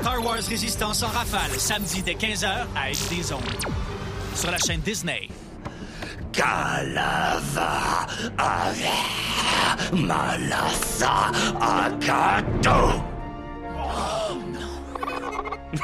[0.00, 3.42] Star Wars Résistance en rafale, samedi dès 15h à Être des ondes.
[4.34, 5.28] Sur la chaîne Disney.
[6.32, 8.06] Calava
[8.38, 13.02] avec Malassa Akato.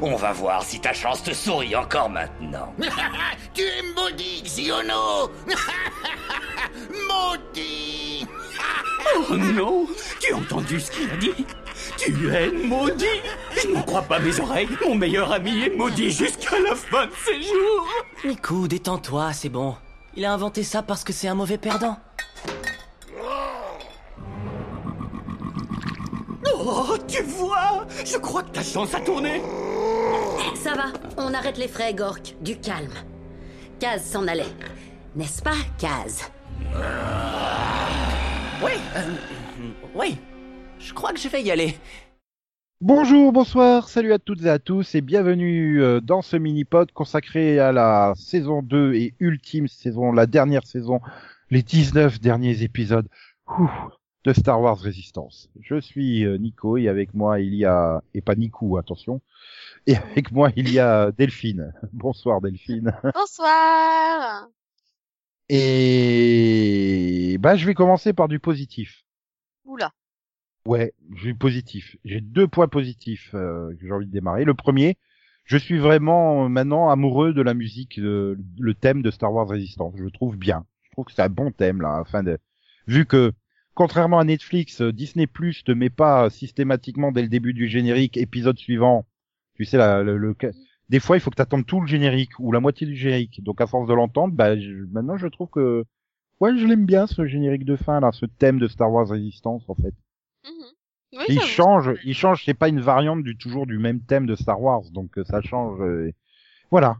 [0.00, 2.72] On va voir si ta chance te sourit encore maintenant.
[3.54, 5.30] tu es maudit, Xiono
[7.08, 8.26] Maudit
[9.14, 9.86] Oh non
[10.20, 11.44] Tu as entendu ce qu'il a dit?
[12.04, 13.06] Tu es maudit
[13.62, 17.12] Je n'en crois pas mes oreilles Mon meilleur ami est maudit jusqu'à la fin de
[17.24, 17.86] ses jours
[18.24, 19.76] Nico, détends-toi, c'est bon.
[20.16, 21.96] Il a inventé ça parce que c'est un mauvais perdant.
[26.44, 29.40] Oh, tu vois Je crois que ta chance a tourné
[30.54, 32.34] Ça va, on arrête les frais, Gork.
[32.40, 32.92] Du calme.
[33.78, 34.54] Kaz s'en allait.
[35.14, 36.30] N'est-ce pas, Kaz?
[38.62, 39.02] Oui, euh,
[39.94, 40.18] oui.
[40.82, 41.76] Je crois que je vais y aller.
[42.80, 47.60] Bonjour, bonsoir, salut à toutes et à tous et bienvenue euh, dans ce mini-pod consacré
[47.60, 51.00] à la saison 2 et ultime saison, la dernière saison,
[51.50, 53.06] les 19 derniers épisodes
[54.24, 55.48] de Star Wars Resistance.
[55.60, 59.20] Je suis euh, Nico et avec moi il y a, et pas Nico, attention,
[59.86, 61.72] et avec moi il y a Delphine.
[61.92, 62.92] Bonsoir Delphine.
[63.14, 64.48] Bonsoir.
[65.48, 69.04] Et bah je vais commencer par du positif.
[70.66, 71.96] Ouais, j'ai positif.
[72.04, 74.44] J'ai deux points positifs euh, que j'ai envie de démarrer.
[74.44, 74.96] Le premier,
[75.44, 79.48] je suis vraiment euh, maintenant amoureux de la musique, euh, le thème de Star Wars
[79.48, 79.94] Resistance.
[79.96, 80.64] Je le trouve bien.
[80.82, 81.98] Je trouve que c'est un bon thème là.
[82.00, 82.38] Enfin, de...
[82.86, 83.32] vu que
[83.74, 88.16] contrairement à Netflix, euh, Disney Plus te met pas systématiquement dès le début du générique
[88.16, 89.04] épisode suivant.
[89.56, 90.36] Tu sais la, le, le-
[90.90, 93.42] des fois il faut que tu attendes tout le générique ou la moitié du générique.
[93.42, 95.84] Donc à force de l'entendre, bah je- maintenant je trouve que
[96.40, 99.64] ouais je l'aime bien ce générique de fin là, ce thème de Star Wars Resistance
[99.68, 99.94] en fait.
[101.12, 104.26] Oui, Et il change, il change, c'est pas une variante du toujours du même thème
[104.26, 105.80] de Star Wars, donc euh, ça change.
[105.80, 106.10] euh,
[106.70, 106.96] voilà,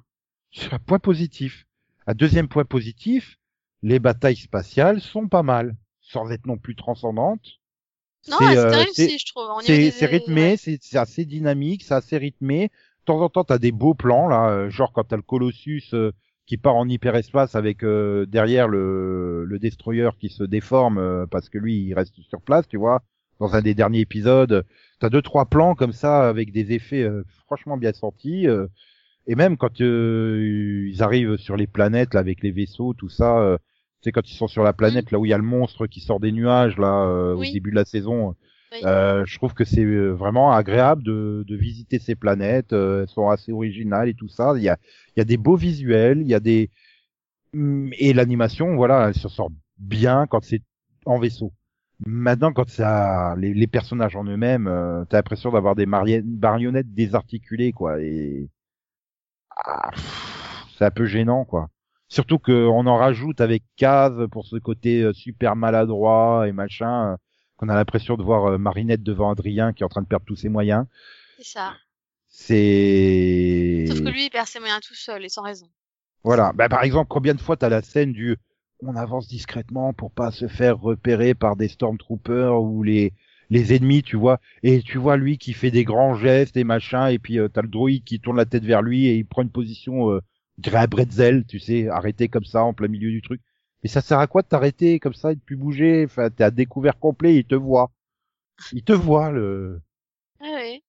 [0.53, 1.67] c'est un point positif.
[2.07, 3.39] Un deuxième point positif,
[3.83, 7.61] les batailles spatiales sont pas mal, sans être non plus transcendantes.
[8.29, 9.45] Non, C'est, euh, c'est- je trouve.
[9.51, 10.57] Au niveau C'est des- c'est rythmé, ouais.
[10.57, 12.69] c'est assez dynamique, c'est assez rythmé.
[12.69, 16.13] De temps en temps, t'as des beaux plans là, genre quand t'as le Colossus euh,
[16.47, 21.49] qui part en hyperespace avec euh, derrière le, le destroyer qui se déforme euh, parce
[21.49, 23.03] que lui il reste sur place, tu vois.
[23.43, 24.65] Dans un des derniers épisodes,
[25.01, 28.47] t'as deux trois plans comme ça avec des effets euh, franchement bien sentis.
[28.49, 28.67] euh,
[29.27, 33.39] et même quand euh, ils arrivent sur les planètes là avec les vaisseaux, tout ça.
[33.41, 33.57] euh,
[34.01, 35.87] tu sais quand ils sont sur la planète là où il y a le monstre
[35.87, 37.49] qui sort des nuages là euh, Oui.
[37.51, 38.35] au début de la saison.
[38.73, 38.79] Oui.
[38.85, 42.73] Euh, je trouve que c'est vraiment agréable de, de visiter ces planètes.
[42.73, 44.55] euh, elles sont assez originales et tout ça.
[44.57, 44.79] Il y a,
[45.15, 46.71] il y a des beaux visuels, il y a des
[47.55, 50.63] Hum, et l'animation, voilà, elle se sort bien quand c'est
[51.05, 51.53] en vaisseau.
[52.07, 57.73] Maintenant, quand ça, les, les personnages en eux-mêmes, euh, t'as l'impression d'avoir des marionnettes désarticulées,
[57.73, 58.01] quoi.
[58.01, 58.49] Et
[59.57, 59.91] Ah,
[60.77, 61.69] c'est un peu gênant, quoi.
[62.09, 67.17] Surtout qu'on en rajoute avec Kaz pour ce côté euh, super maladroit et machin, euh,
[67.57, 70.27] qu'on a l'impression de voir euh, Marinette devant Adrien qui est en train de perdre
[70.27, 70.85] tous ses moyens.
[71.39, 71.73] C'est ça.
[72.29, 73.87] C'est.
[73.89, 75.67] Sauf que lui, il perd ses moyens tout seul et sans raison.
[76.25, 76.53] Voilà.
[76.55, 78.37] Bah, par exemple, combien de fois t'as la scène du
[78.83, 83.13] on avance discrètement pour pas se faire repérer par des stormtroopers ou les
[83.51, 87.09] les ennemis, tu vois, et tu vois lui qui fait des grands gestes et machin,
[87.09, 89.43] et puis euh, t'as le droïde qui tourne la tête vers lui et il prend
[89.43, 90.21] une position euh,
[90.59, 93.43] gré à bretzel, tu sais, arrêté comme ça en plein milieu du truc.
[93.83, 96.05] Mais ça sert à quoi de t'arrêter comme ça et de plus bouger?
[96.07, 97.91] Enfin, t'es à découvert complet, il te voit,
[98.73, 99.83] il te voit le.
[100.41, 100.83] Ah oui.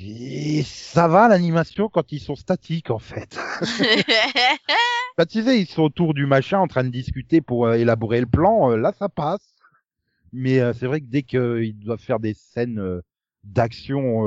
[0.00, 3.36] Et ça va l'animation quand ils sont statiques en fait.
[5.18, 8.26] Bah, sais, ils sont autour du machin en train de discuter pour euh, élaborer le
[8.26, 8.70] plan.
[8.72, 9.54] euh, là, ça passe.
[10.32, 13.02] Mais euh, c'est vrai que dès qu'ils doivent faire des scènes euh,
[13.44, 14.22] d'action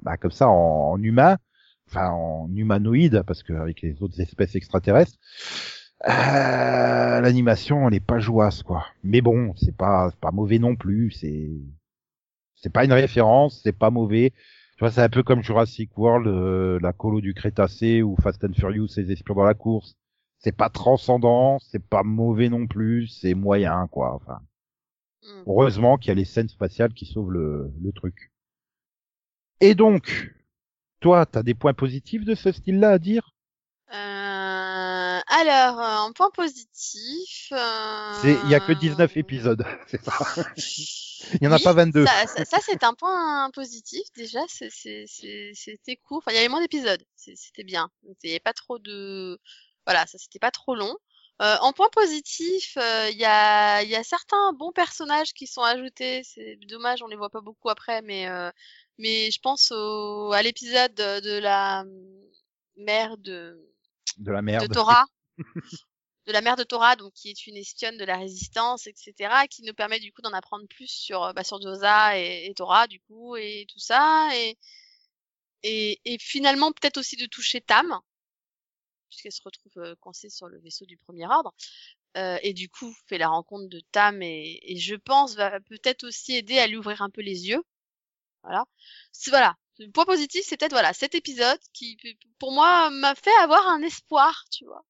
[0.00, 1.38] bah, comme ça en, humain,
[1.88, 5.18] enfin en humanoïde, parce qu'avec les autres espèces extraterrestres,
[6.06, 8.86] l'animation elle est pas jouasse quoi.
[9.02, 11.10] Mais bon, c'est pas pas mauvais non plus.
[11.12, 11.50] C'est
[12.56, 14.32] c'est pas une référence, c'est pas mauvais.
[14.76, 18.44] Tu vois, c'est un peu comme Jurassic World, euh, la colo du Crétacé ou Fast
[18.44, 19.96] and Furious, les espions dans la course.
[20.38, 24.14] C'est pas transcendant, c'est pas mauvais non plus, c'est moyen, quoi.
[24.14, 24.40] Enfin,
[25.22, 25.44] Hmm.
[25.46, 28.30] heureusement qu'il y a les scènes spatiales qui sauvent le, le truc.
[29.60, 30.32] Et donc,
[31.00, 33.34] toi, t'as des points positifs de ce style-là à dire?
[33.92, 33.94] Euh,
[35.40, 37.48] alors, euh, en point positif.
[37.52, 40.12] euh, C'est, il y a que 19 épisodes, c'est ça.
[41.32, 42.04] Il y en a Oui, pas 22.
[42.06, 44.40] Ça, ça, ça, c'est un point positif déjà.
[44.48, 46.18] c'est- c'est- c'est- C'était court.
[46.18, 47.02] Enfin, il y avait moins d'épisodes.
[47.16, 47.90] C'était bien.
[48.04, 49.38] Il n'y avait pas trop de.
[49.86, 50.94] Voilà, ça c'était pas trop long.
[51.42, 55.46] Euh, en point positif, euh, il y, a, il y a certains bons personnages qui
[55.48, 56.22] sont ajoutés.
[56.24, 58.50] C'est dommage, on les voit pas beaucoup après, mais euh,
[58.98, 61.84] mais je pense au, à l'épisode de, de la
[62.76, 63.58] mère de
[64.18, 64.68] De la merde.
[64.68, 65.06] de Torah,
[66.26, 69.62] de la mère de Torah, donc qui est une espionne de la résistance, etc., qui
[69.62, 71.58] nous permet du coup d'en apprendre plus sur bah, sur
[72.14, 74.58] et, et Torah du coup et tout ça et
[75.64, 78.00] et, finalement peut-être aussi de toucher Tam
[79.08, 81.54] puisqu'elle se retrouve euh, coincée sur le vaisseau du premier ordre
[82.16, 86.34] euh, et du coup fait la rencontre de Tam et, je pense va peut-être aussi
[86.34, 87.62] aider à lui ouvrir un peu les yeux.
[88.42, 88.64] Voilà.
[89.28, 89.56] Voilà.
[89.78, 91.98] Le point positif c'est peut-être voilà cet épisode qui
[92.38, 94.84] pour moi m'a fait avoir un espoir tu vois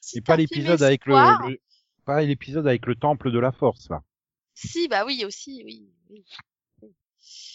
[0.00, 1.60] Si Et pas l'épisode avec le, espoir- le-
[2.04, 4.02] pas l'épisode avec le temple de la force là.
[4.54, 5.88] Si, bah oui, aussi, oui.
[6.10, 6.24] Oui,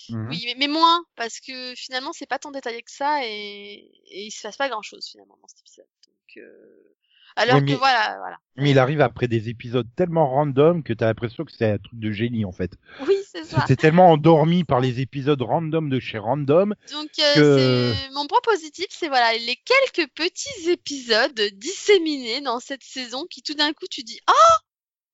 [0.09, 0.29] Mhm.
[0.29, 3.73] Oui, mais, mais moins, parce que finalement, c'est pas tant détaillé que ça et,
[4.11, 5.87] et il se passe pas grand chose finalement dans cet épisode.
[6.05, 6.95] Donc, euh...
[7.35, 8.37] alors que mais- voilà, voilà.
[8.57, 11.99] Mais il arrive après des épisodes tellement random que t'as l'impression que c'est un truc
[11.99, 12.71] de génie en fait.
[13.05, 13.61] Oui, c'est ça.
[13.61, 16.73] C'était tellement endormi par les épisodes random de chez Random.
[16.93, 22.59] Donc, euh, que- c'est mon point positif, c'est voilà les quelques petits épisodes disséminés dans
[22.61, 24.33] cette saison qui tout d'un coup tu dis oh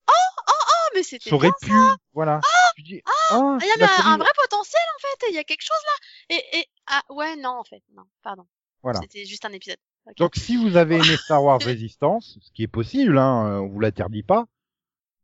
[0.10, 0.12] oh
[0.48, 1.72] oh oh mais c'était aurait pu,
[2.14, 2.42] voilà.
[2.76, 5.44] tu dis, ah, Ah, il y a un vrai potentiel en fait, il y a
[5.44, 6.36] quelque chose là.
[6.36, 8.46] Et, et ah ouais non en fait non pardon.
[8.84, 9.00] Voilà.
[9.02, 9.78] C'était juste un épisode.
[10.18, 13.68] Donc si vous avez aimé Star Wars Resistance, ce qui est possible, hein, euh, on
[13.70, 14.46] vous l'interdit pas,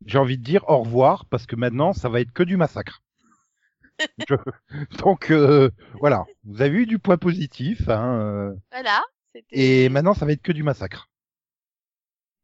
[0.06, 3.02] j'ai envie de dire au revoir parce que maintenant ça va être que du massacre.
[4.28, 4.36] Je-
[5.02, 5.70] Donc euh,
[6.00, 9.02] voilà, vous avez eu du point positif, hein, euh, Voilà.
[9.50, 11.08] et maintenant ça va être que du massacre.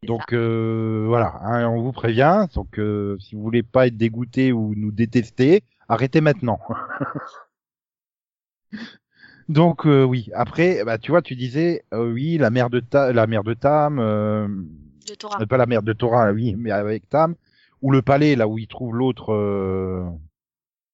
[0.03, 2.47] Donc euh, voilà, hein, on vous prévient.
[2.55, 6.61] Donc euh, si vous voulez pas être dégoûté ou nous détester, arrêtez maintenant.
[9.49, 13.13] Donc euh, oui, après, bah tu vois, tu disais euh, oui, la mère de Ta-
[13.13, 14.49] la mère de Tam, euh,
[15.07, 15.39] de Torah.
[15.41, 17.35] euh, pas la mère de Torah, oui, mais avec Tam,
[17.83, 20.05] ou le palais là où ils trouvent l'autre, euh,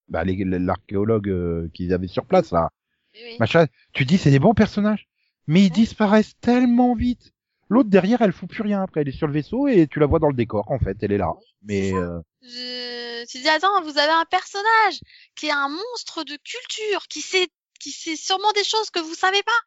[0.08, 2.70] bah l'archéologue euh, qu'ils avaient sur place là,
[3.14, 3.36] Oui, oui.
[3.38, 3.66] machin.
[3.92, 5.08] Tu dis c'est des bons personnages,
[5.46, 7.32] mais ils disparaissent tellement vite.
[7.68, 10.06] L'autre derrière, elle fout plus rien après, elle est sur le vaisseau et tu la
[10.06, 11.32] vois dans le décor en fait, elle est là.
[11.62, 13.24] Mais euh, Je...
[13.26, 14.98] Tu dis attends, vous avez un personnage
[15.36, 17.46] qui est un monstre de culture, qui sait,
[17.80, 19.60] qui sait sûrement des choses que vous savez pas,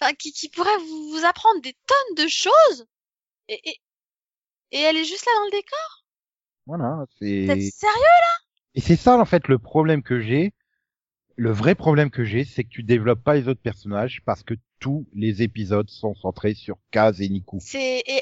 [0.00, 2.86] enfin qui, qui pourrait vous, vous apprendre des tonnes de choses.
[3.48, 3.80] Et, et,
[4.72, 6.04] et elle est juste là dans le décor.
[6.66, 7.06] voilà,
[7.44, 8.22] Vous êtes c'est sérieux
[8.74, 10.52] et c'est ça en fait le problème que j'ai.
[11.36, 14.54] Le vrai problème que j'ai, c'est que tu développes pas les autres personnages parce que
[14.82, 17.28] tous les épisodes sont centrés sur Kaz et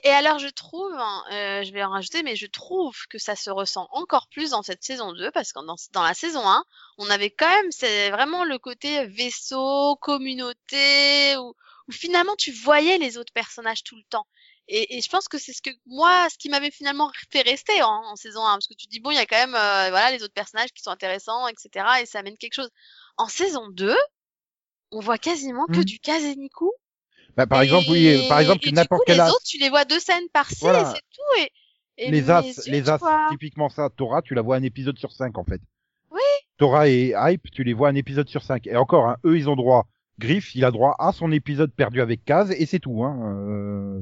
[0.07, 3.35] et, alors je trouve, hein, euh, je vais en rajouter, mais je trouve que ça
[3.35, 6.63] se ressent encore plus dans cette saison 2 parce que dans, la saison 1,
[6.99, 11.55] on avait quand même c'est vraiment le côté vaisseau, communauté où,
[11.91, 14.27] finalement tu voyais les autres personnages tout le temps.
[14.69, 18.15] Et, je pense que c'est ce que moi, ce qui m'avait finalement fait rester en,
[18.17, 20.23] saison 1 parce que tu dis bon, il y a quand même euh, voilà les
[20.23, 21.87] autres personnages qui sont intéressants, etc.
[22.03, 22.71] Et ça amène quelque chose.
[23.17, 23.97] En saison 2,
[24.93, 25.85] on voit quasiment que Mhm.
[25.85, 26.73] du Kazeniku.
[27.37, 29.85] Bah, par Et- exemple, oui, par exemple, n'importe quel les as, autres, tu les vois
[29.85, 30.83] deux scènes par-ci Voilà.
[30.83, 31.41] et c'est tout.
[31.97, 32.99] Et, et les as, les as,
[33.31, 35.61] typiquement ça, Torah, tu la vois un épisode sur cinq en fait.
[36.11, 36.21] Oui.
[36.59, 38.67] Torah et Hype, tu les vois un épisode sur cinq.
[38.67, 39.87] Et encore, hein, eux, ils ont droit.
[40.19, 43.03] Griff, il a droit à son épisode perdu avec Kaz et c'est tout.
[43.05, 43.17] Hein.
[43.23, 44.01] Euh,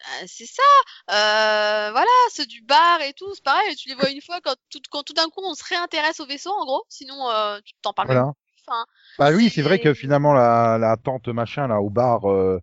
[0.00, 0.62] Euh, c'est ça.
[1.10, 3.74] Euh, voilà, ceux du bar et tout, c'est pareil.
[3.74, 6.26] Tu les vois une fois quand tout, quand tout d'un coup on se réintéresse au
[6.26, 6.84] vaisseau, en gros.
[6.88, 8.32] Sinon, euh, tu t'en parles Voilà.
[8.68, 8.84] Enfin,
[9.18, 12.58] Bah oui, c'est vrai que finalement la, la tante machin là au bar, euh,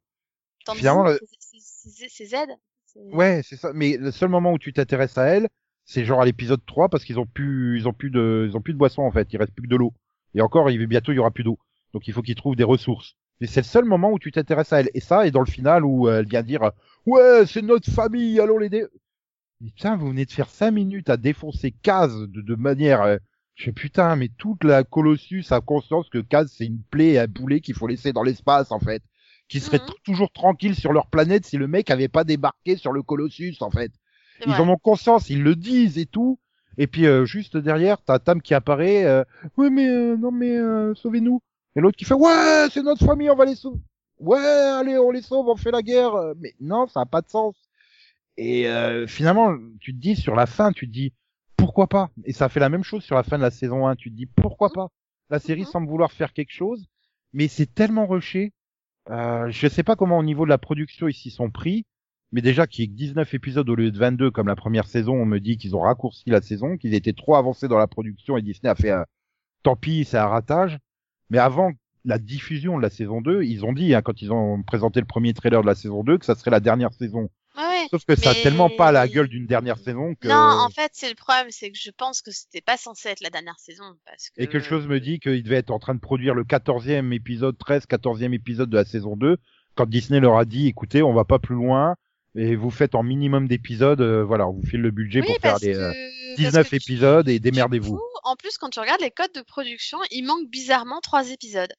[0.77, 2.35] Finalement, c'est- Z.
[3.13, 3.71] Ouais, c'est ça.
[3.73, 5.49] Mais le seul moment où tu t'intéresses à elle,
[5.85, 8.61] c'est genre à l'épisode 3 parce qu'ils ont plus, ils ont plus de, ils ont
[8.61, 9.31] plus de boisson en fait.
[9.33, 9.93] Il reste plus que de l'eau.
[10.33, 11.59] Et encore, il bientôt il y aura plus d'eau.
[11.93, 13.15] Donc il faut qu'ils trouvent des ressources.
[13.41, 14.89] Mais c'est le seul moment où tu t'intéresses à elle.
[14.93, 16.71] Et ça, et dans le final où euh, elle vient dire,
[17.05, 18.85] ouais, c'est notre famille, allons l'aider.
[19.61, 23.17] Mais Putain, vous venez de faire cinq minutes à défoncer de, de manière, euh,
[23.55, 27.19] je sais putain, mais toute la Colossus a conscience que Kaz c'est une plaie et
[27.19, 29.01] un boulet qu'il faut laisser dans l'espace en fait,
[29.47, 29.93] qui serait Mhm.
[30.03, 33.71] toujours tranquille sur leur planète si le mec avait pas débarqué sur le Colossus en
[33.71, 33.91] fait.
[34.45, 34.59] Ils vrai.
[34.59, 36.37] en ont conscience, ils le disent et tout.
[36.77, 39.05] Et puis euh, juste derrière, t'as Tam qui apparaît.
[39.05, 39.23] Euh,
[39.55, 41.41] ouais mais euh, non mais euh, sauvez-nous.
[41.77, 43.79] Et l'autre qui fait ouais c'est notre famille, on va les sauver.
[44.19, 46.11] Ouais allez on les sauve, on fait la guerre.
[46.41, 47.55] Mais non ça a pas de sens.
[48.37, 51.13] Et euh, finalement tu te dis sur la fin tu te dis
[51.57, 52.09] pourquoi pas?
[52.25, 53.95] Et ça fait la même chose sur la fin de la saison 1.
[53.95, 54.89] Tu te dis pourquoi pas?
[55.29, 55.67] La série Mhm.
[55.67, 56.85] semble vouloir faire quelque chose,
[57.33, 58.53] mais c'est tellement rushé.
[59.09, 61.85] Euh, je sais pas comment au niveau de la production ils s'y sont pris.
[62.31, 64.87] Mais déjà qu'il y ait que 19 épisodes au lieu de 22 comme la première
[64.87, 67.87] saison, on me dit qu'ils ont raccourci la saison, qu'ils étaient trop avancés dans la
[67.87, 69.03] production et Disney a fait euh,
[69.63, 70.77] tant pis, c'est un ratage.
[71.29, 71.71] Mais avant
[72.03, 75.05] la diffusion de la saison 2, ils ont dit hein, quand ils ont présenté le
[75.05, 77.87] premier trailer de la saison 2 que ça serait la dernière saison Ouais, ouais.
[77.91, 80.27] Sauf que ça a tellement pas la gueule d'une dernière saison que.
[80.27, 83.21] Non, en fait, c'est le problème, c'est que je pense que c'était pas censé être
[83.21, 83.83] la dernière saison.
[84.05, 84.41] Parce que...
[84.41, 87.57] Et quelque chose me dit qu'il devait être en train de produire le 14e épisode,
[87.57, 89.37] 13, 14e épisode de la saison 2,
[89.75, 91.95] quand Disney leur a dit, écoutez, on va pas plus loin,
[92.35, 95.37] et vous faites en minimum d'épisodes, euh, voilà, on vous file le budget Oui, pour
[95.41, 97.95] faire des euh, parce 19 que tu- épisodes et du démerdez-vous.
[97.95, 101.71] coup, en plus, quand tu regardes les codes de production, il manque bizarrement trois épisodes.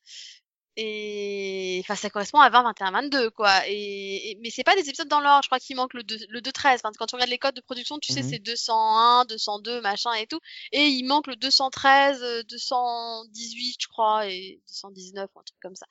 [0.79, 3.67] Et enfin, ça correspond à 20, 21, 22, quoi.
[3.67, 5.43] Et, et- mais c'est pas des épisodes dans l'ordre.
[5.43, 6.81] Je crois qu'il manque le 2, le 2 13.
[6.85, 8.29] Enfin, quand tu regardes les codes de production, tu sais, Mhm.
[8.29, 10.39] c'est 201, 202, machin et tout.
[10.73, 15.77] Et il manque le 213, euh, 218, je crois, et 219, ou un truc comme
[15.77, 15.87] ça.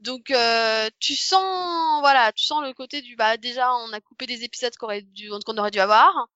[0.00, 4.26] Donc, euh, tu sens, voilà, tu sens le côté du, bah, déjà, on a coupé
[4.26, 6.28] des épisodes qu'on aurait dû, qu'on aurait dû avoir.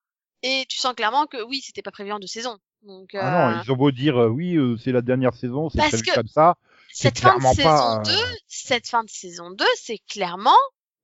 [0.43, 2.57] Et tu sens clairement que oui, c'était pas prévu en deux saisons.
[2.83, 5.69] Donc, Ah euh, non, ils ont beau dire, euh, oui, euh, c'est la dernière saison,
[5.69, 6.55] c'est prévu que- comme ça.
[6.95, 8.11] C'est cette fin de saison pas, euh, 2,
[8.47, 10.55] cette fin de saison 2, c'est clairement,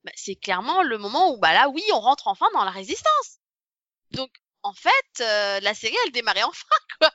[0.05, 3.39] bah, c'est clairement le moment où, bah là, oui, on rentre enfin dans la résistance.
[4.12, 4.29] Donc,
[4.63, 6.65] en fait, euh, la série, elle démarrait enfin,
[7.00, 7.12] quoi.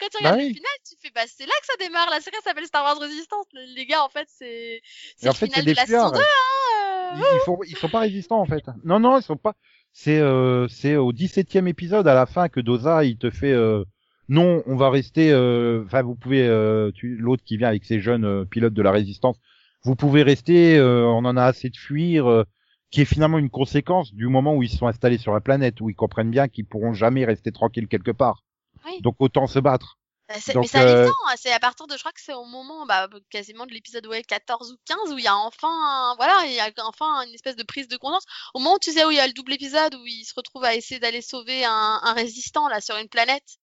[0.00, 0.54] Quand tu regardes Bah le oui.
[0.54, 2.08] final, tu fais, bah, c'est là que ça démarre.
[2.08, 3.46] La série s'appelle Star Wars Résistance.
[3.52, 4.80] Les gars, en fait, c'est,
[5.18, 6.12] c'est le fait, final de la saison fuyards.
[6.12, 7.14] 2, hein.
[7.14, 7.56] Ils, euh.
[7.68, 8.64] ils sont pas résistants en fait.
[8.84, 9.54] Non, non, ils sont pas.
[9.92, 13.84] C'est, euh, c'est au 17e épisode à la fin que Doza il te fait, euh,
[14.32, 15.30] non, on va rester.
[15.32, 18.90] euh, Enfin, vous pouvez, euh, l'autre qui vient avec ses jeunes euh, pilotes de la
[18.92, 19.36] résistance,
[19.84, 20.76] vous pouvez rester.
[20.78, 22.26] euh, on en a assez de fuir.
[22.30, 22.44] euh,
[22.90, 25.80] qui est finalement une conséquence du moment où ils se sont installés sur la planète,
[25.80, 28.44] où ils comprennent bien qu'ils pourront jamais rester tranquilles quelque part.
[28.84, 29.00] Oui.
[29.00, 29.96] Donc autant se battre.
[30.38, 32.44] C'est- Donc, mais à euh, hein, c'est à partir de, je crois que c'est au
[32.44, 36.34] moment, bah, quasiment de l'épisode ouais, 14 ou 15 où il y a enfin, voilà,
[36.46, 38.24] il y a enfin une espèce de prise de conscience.
[38.54, 40.34] Au moment où tu sais où il y a le double épisode où ils se
[40.36, 43.56] retrouvent à essayer d'aller sauver un, un résistant là sur une planète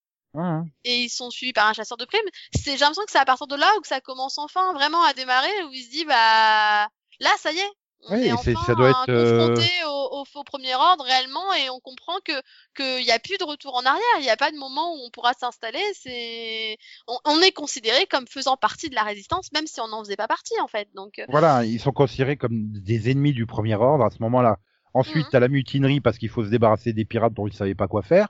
[0.84, 2.20] Et ils sont suivis par un chasseur de primes.
[2.54, 5.02] C'est, j'ai l'impression que c'est à partir de là où que ça commence enfin vraiment
[5.04, 6.88] à démarrer où il se dit bah
[7.20, 7.70] là ça y est.
[8.08, 11.52] On Oui, est enfin ça doit être, euh, confronté au, au faux premier ordre réellement
[11.52, 12.32] et on comprend que
[12.74, 14.00] qu'il n'y a plus de retour en arrière.
[14.18, 15.82] Il n'y a pas de moment où on pourra s'installer.
[15.92, 20.02] C'est on, on est considéré comme faisant partie de la résistance, même si on n'en
[20.02, 20.88] faisait pas partie en fait.
[20.94, 24.58] Donc euh, Voilà, ils sont considérés comme des ennemis du premier ordre à ce moment-là.
[24.94, 25.30] Ensuite, Mhm.
[25.32, 28.02] t'as la mutinerie parce qu'il faut se débarrasser des pirates dont ils savaient pas quoi
[28.02, 28.28] faire.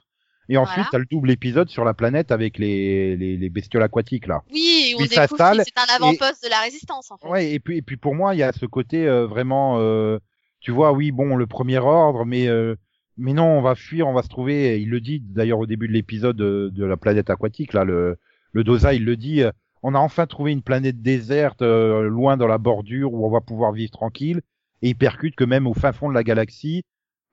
[0.49, 0.89] Et ensuite, Voilà.
[0.91, 4.41] t'as le double épisode sur la planète avec les, les, les bestioles aquatiques là.
[4.51, 7.27] oui, on découvre que c'est un avant-poste de la résistance en fait.
[7.27, 10.19] Ouais, et puis, et puis pour moi, il y a ce côté euh, vraiment, euh,
[10.59, 12.75] tu vois, oui, bon, le premier ordre, mais euh,
[13.17, 14.81] mais non, on va fuir, on va se trouver.
[14.81, 18.17] Il le dit d'ailleurs au début de l'épisode de, de la planète aquatique là, le
[18.51, 19.43] le Doza, il le dit.
[19.43, 19.51] euh,
[19.83, 23.41] on a enfin trouvé une planète déserte, euh, loin dans la bordure, où on va
[23.41, 24.41] pouvoir vivre tranquille.
[24.83, 26.83] Et il percute que même au fin fond de la galaxie,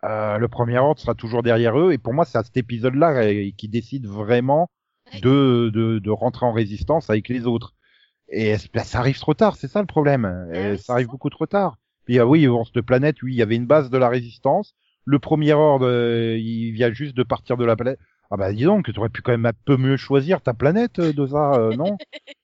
[0.04, 1.92] euh, le premier ordre sera toujours derrière eux.
[1.92, 4.70] Et pour moi, c'est à cet épisode-là euh, qui décide vraiment
[5.22, 7.74] de, de, de rentrer en résistance avec les autres.
[8.28, 10.24] Et ben, ça arrive trop tard, c'est ça le problème.
[10.26, 11.10] Euh, oui, ça c'est arrive ça.
[11.10, 11.78] beaucoup trop tard.
[12.04, 14.74] Puis ah oui, on cette planète, oui, il y avait une base de la résistance.
[15.04, 17.98] Le premier ordre, euh, il vient juste de partir de la planète.
[18.30, 20.98] Ah bah dis donc, tu aurais pu quand même un peu mieux choisir ta planète
[20.98, 22.00] euh, de ça, euh, non?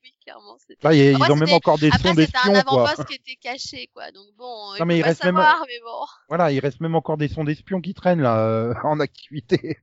[0.75, 0.87] oui, clairement.
[0.87, 2.53] c'était- Là, il y a- Après, ils ont même encore des Après, sons c'était un
[2.53, 4.11] d'espions, avant-poste qui était caché, quoi.
[4.13, 4.45] Donc bon,
[4.79, 6.07] Non, il mais il reste même- savoir, mais bon.
[6.29, 9.79] Voilà, il reste même encore des sons d'espions qui traînent là euh, en activité.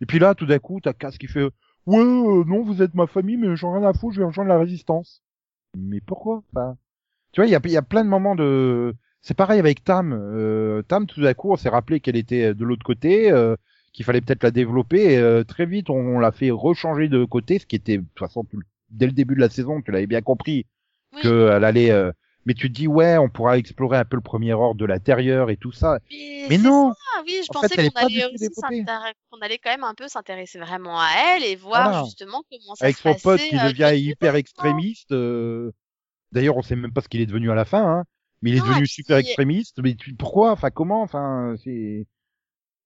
[0.00, 2.94] Et puis là, tout d'un coup, t'as Cass qui fait ouais, euh, non, vous êtes
[2.94, 5.22] ma famille, mais j'en ai rien à foutre, je vais rejoindre la résistance.
[5.76, 6.42] Mais pourquoi?
[6.52, 6.76] Enfin,
[7.32, 8.94] Tu vois, il y a, y a plein de moments de.
[9.22, 10.12] C'est pareil avec Tam.
[10.12, 13.54] Euh, Tam, tout d'un coup, on s'est rappelé qu'elle était de l'autre côté, euh,
[13.92, 15.12] qu'il fallait peut-être la développer.
[15.14, 18.02] Et, euh, très vite, on, on l'a fait rechanger de côté, ce qui était de
[18.02, 20.66] toute façon plus- dès le début de la saison, tu l'avais bien compris,
[21.12, 21.22] Oui.
[21.22, 21.90] qu'elle allait.
[21.90, 22.12] euh,
[22.46, 25.50] Mais tu te dis ouais, on pourra explorer un peu le premier ordre de l'intérieur
[25.50, 25.98] et tout ça.
[26.48, 28.48] Mais, non, ça, oui, je En pensais qu'on allait aussi
[29.30, 31.92] qu'on allait quand même un peu s'intéresser vraiment à elle et voir Voilà.
[31.92, 35.12] justement comment ça avec se son pote qui euh, de devient hyper extrémiste.
[35.12, 35.72] euh,
[36.32, 38.04] D'ailleurs, on sait même pas ce qu'il est devenu à la fin, hein.
[38.42, 39.80] Mais il est Non, devenu super extrémiste.
[39.82, 40.52] Mais tu- pourquoi?
[40.52, 41.02] Enfin, comment?
[41.02, 42.06] Enfin, c'est.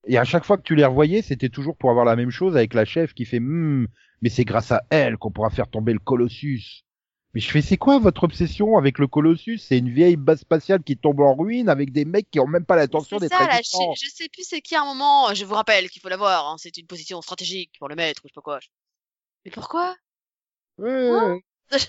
[0.07, 2.55] Et à chaque fois que tu les revoyais, c'était toujours pour avoir la même chose
[2.57, 3.87] avec la chef qui fait Hum,
[4.21, 6.83] mais c'est grâce à elle qu'on pourra faire tomber le Colossus.
[7.33, 9.59] Mais je fais, c'est quoi votre obsession avec le Colossus?
[9.59, 12.65] C'est une vieille base spatiale qui tombe en ruine avec des mecs qui ont même
[12.65, 14.85] pas l'intention C'est d'être ça, là, je, sais- je sais plus c'est qui à un
[14.85, 18.23] moment, je vous rappelle qu'il faut l'avoir, hein, c'est une position stratégique pour le mettre
[18.25, 18.59] ou je sais pas quoi.
[19.45, 19.95] Mais pourquoi?
[20.77, 21.19] Ouais, Hein?
[21.25, 21.43] ouais.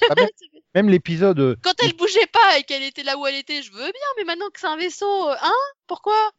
[0.09, 0.29] Ah ben-
[0.75, 3.71] Même l'épisode, euh, Quand elle bougeait pas et qu'elle était là où elle était, je
[3.71, 5.53] veux bien, mais maintenant que c'est un vaisseau, euh, hein?
[5.87, 6.33] Pourquoi?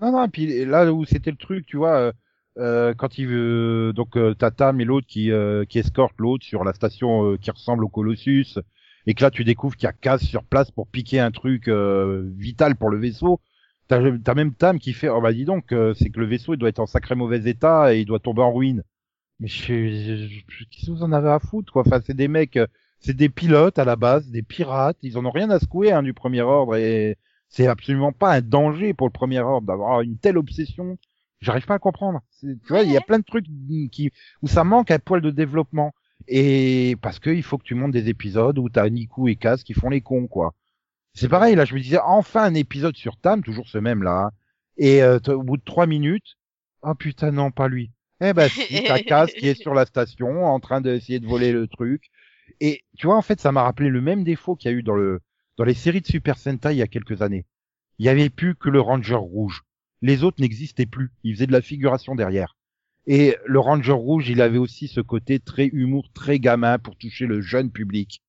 [0.00, 2.12] Non, non, et puis là où c'était le truc, tu vois,
[2.58, 6.44] euh, quand il veut, donc euh, t'as Tam et l'autre qui, euh, qui escorte l'autre
[6.44, 8.58] sur la station euh, qui ressemble au Colossus,
[9.06, 11.68] et que là tu découvres qu'il y a Cass sur place pour piquer un truc
[11.68, 13.40] euh, vital pour le vaisseau.
[13.88, 16.58] T'as as même Tam qui fait, oh bah dis donc, c'est que le vaisseau il
[16.58, 18.82] doit être en sacré mauvais état et il doit tomber en ruine.
[19.40, 19.64] Mais je,
[20.48, 21.82] je- qu'est-ce que vous en avez à foutre quoi?
[21.86, 22.58] Enfin c'est des mecs,
[23.00, 26.02] c'est des pilotes à la base, des pirates, ils en ont rien à secouer hein,
[26.02, 27.16] du premier ordre et
[27.48, 30.98] c'est absolument pas un danger pour le premier ordre d'avoir une telle obsession.
[31.40, 32.20] J'arrive pas à comprendre.
[32.40, 33.46] Tu vois, il y a plein de trucs
[33.92, 34.10] qui
[34.42, 35.94] où ça manque un poil de développement.
[36.26, 39.62] Et parce que il faut que tu montes des épisodes où t'as Niku et Kaz
[39.62, 40.54] qui font les cons, quoi.
[41.14, 44.26] C'est pareil, là, je me disais, enfin un épisode sur Tam, toujours ce même, là.
[44.26, 44.30] hein.
[44.76, 46.36] Et euh, au bout de trois minutes,
[46.82, 47.90] oh putain, non, pas lui.
[48.20, 51.52] Eh ben, si, t'as Kaz qui est sur la station, en train d'essayer de voler
[51.52, 52.10] le truc.
[52.60, 54.82] Et tu vois, en fait, ça m'a rappelé le même défaut qu'il y a eu
[54.82, 55.20] dans le
[55.56, 57.46] dans les séries de Super Sentai il y a quelques années.
[57.98, 59.62] Il y avait plus que le Ranger rouge.
[60.02, 61.10] Les autres n'existaient plus.
[61.24, 62.56] Ils faisaient de la figuration derrière.
[63.06, 67.26] Et le Ranger rouge, il avait aussi ce côté très humour, très gamin pour toucher
[67.26, 68.22] le jeune public.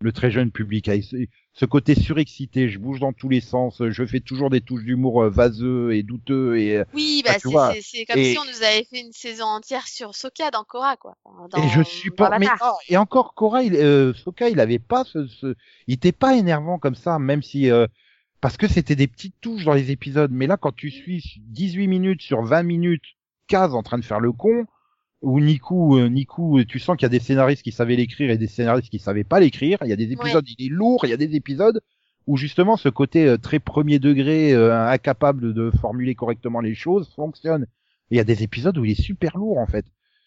[0.00, 0.88] Le très jeune public.
[0.88, 4.82] Avec ce- côté surexcité, je bouge dans tous les sens, je fais toujours des touches
[4.82, 8.44] d'humour euh, vaseux et douteux et, euh, Oui, Ah, bah c'est comme et- si on
[8.44, 11.16] nous avait fait une saison entière sur Soka dans Korra, quoi.
[11.50, 15.04] Dans, et je supporte mais non, et encore Cora il euh, Soka il avait pas
[15.04, 15.54] ce, ce
[15.86, 17.86] il était pas énervant comme ça même si euh,
[18.44, 21.88] parce que c'était des petites touches dans les épisodes mais là quand tu suis 18
[21.88, 23.16] minutes sur 20 minutes
[23.48, 24.66] Kaz en train de faire le con
[25.22, 28.30] ou Niku euh, Niku euh, tu sens qu'il y a des scénaristes qui savaient l'écrire
[28.30, 31.06] et des scénaristes qui savaient pas l'écrire il y a des épisodes il est lourd
[31.06, 31.80] il y a des épisodes
[32.26, 37.10] où justement ce côté euh, très premier degré euh, incapable de formuler correctement les choses
[37.16, 37.66] fonctionne
[38.10, 39.86] il y a des épisodes où il est super lourd en fait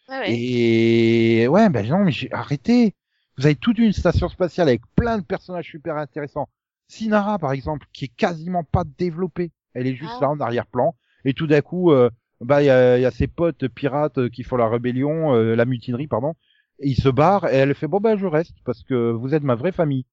[0.10, 0.36] Ouais, ouais.
[0.40, 2.96] et ouais, ben non, mais j'ai arrêté.
[3.38, 6.48] Vous avez toute une station spatiale avec plein de personnages super intéressants.
[6.88, 9.52] Sinara, par exemple, qui est quasiment pas développée.
[9.74, 10.22] Elle est juste Ah.
[10.24, 10.96] là en arrière-plan.
[11.26, 12.10] Et tout d'un coup, euh,
[12.42, 15.56] bah il y a, y a ses potes pirates euh, qui font la rébellion, euh,
[15.56, 16.34] la mutinerie, pardon.
[16.80, 19.44] Et ils se barrent et elle fait bon ben je reste parce que vous êtes
[19.44, 20.06] ma vraie famille.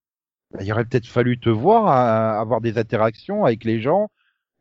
[0.52, 4.10] Ben, il aurait peut-être fallu te voir, à- avoir des interactions avec les gens.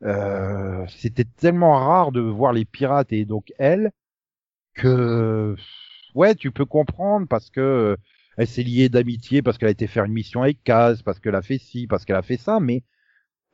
[0.04, 3.92] Euh, C'était tellement rare de voir les pirates et donc elle
[4.76, 5.56] que
[6.16, 7.98] ouais, tu peux comprendre parce que
[8.38, 11.36] elle s'est liée d'amitié, parce qu'elle a été faire une mission avec Kaz, parce qu'elle
[11.36, 12.84] a fait ci, parce qu'elle a fait ça, mais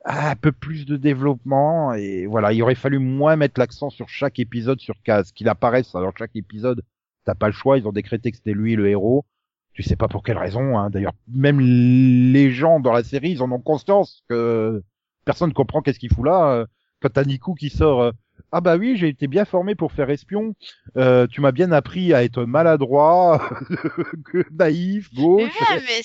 [0.04, 4.38] un peu plus de développement et voilà, il aurait fallu moins mettre l'accent sur chaque
[4.38, 6.82] épisode sur Kaz, qu'il apparaisse dans chaque épisode.
[7.26, 9.26] T'as pas le choix, ils ont décrété que c'était lui le héros.
[9.74, 10.90] Tu sais pas pour quelle raison, hein.
[10.90, 14.82] D'ailleurs, même les gens dans la série, ils en ont conscience que
[15.24, 16.66] personne comprend qu'est-ce qu'il fout là.
[17.00, 18.12] Quand t'as Niku qui sort, euh,
[18.52, 20.54] ah bah oui, j'ai été bien formé pour faire espion.
[20.96, 23.50] Euh, tu m'as bien appris à être maladroit,
[24.52, 25.42] naïf, Mais gauche.
[25.44, 26.02] ouais, mais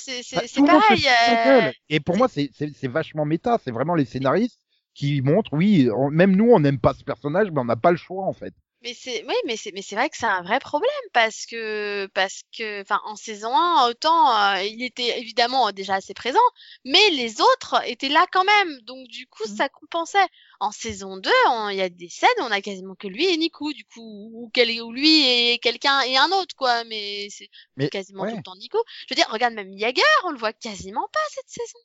[0.47, 1.07] c'est Bah, pareil.
[1.07, 1.71] euh.
[1.89, 2.51] Et pour moi, c'est
[2.87, 3.57] vachement méta.
[3.63, 4.59] C'est vraiment les scénaristes
[4.93, 7.91] qui montrent, oui, on- même nous, on n'aime pas ce personnage, mais on n'a pas
[7.91, 8.53] le choix en fait.
[8.85, 12.05] Mais c'est oui, mais c'est mais c'est vrai que c'est un vrai problème parce que
[12.13, 16.39] parce que enfin en saison 1 autant euh, il était évidemment déjà assez présent,
[16.85, 18.79] mais les autres étaient là quand même.
[18.81, 19.55] Donc du coup Mmh.
[19.57, 20.27] ça compensait.
[20.59, 23.25] En saison 2, on- il y a des scènes où on a quasiment que lui
[23.25, 27.27] et Niku du coup ou quel ou lui et quelqu'un et un autre quoi, mais
[27.31, 27.49] c'est
[27.89, 28.29] quasiment ouais.
[28.29, 28.77] tout le temps Niku.
[29.07, 31.79] Je veux dire regarde même Yager, on le voit quasiment pas cette saison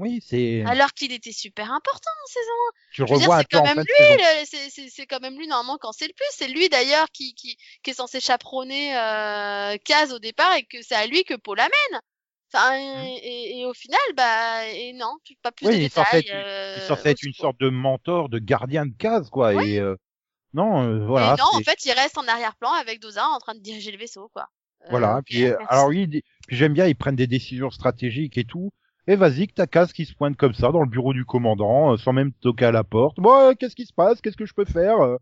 [0.00, 0.64] Oui, c'est.
[0.66, 3.64] alors qu'il était super important en saison Tu je veux dire, revois c'est quand en
[3.64, 6.26] même lui, le- c'est- quand même lui normalement quand c'est le plus.
[6.32, 10.78] C'est lui d'ailleurs qui, qui, qui est censé chaperonner euh, Kaz au départ et que
[10.82, 12.00] c'est à lui que Paul amène.
[12.52, 15.82] Enfin, et, et- et au final, bah, et non, tu- pas plus Oui, de il
[15.82, 16.24] détails.
[16.32, 19.54] euh, Il au être une sorte de mentor, de gardien de case, quoi.
[19.64, 19.94] Et euh,
[20.54, 21.34] non, euh, voilà.
[21.34, 23.98] et non, en fait, il reste en arrière-plan avec Doza en train de diriger le
[23.98, 24.48] vaisseau, quoi.
[24.88, 25.20] Voilà.
[25.26, 25.66] Puis, euh, merci.
[25.68, 28.72] alors oui, puis j'aime bien, ils prennent des décisions stratégiques et tout.
[29.10, 31.92] Et vas-y, que ta case qui se pointe comme ça dans le bureau du commandant,
[31.92, 33.16] euh, sans même toquer à la porte.
[33.18, 34.20] Bon, euh, qu'est-ce qui se passe?
[34.20, 35.16] Qu'est-ce que je peux faire euh?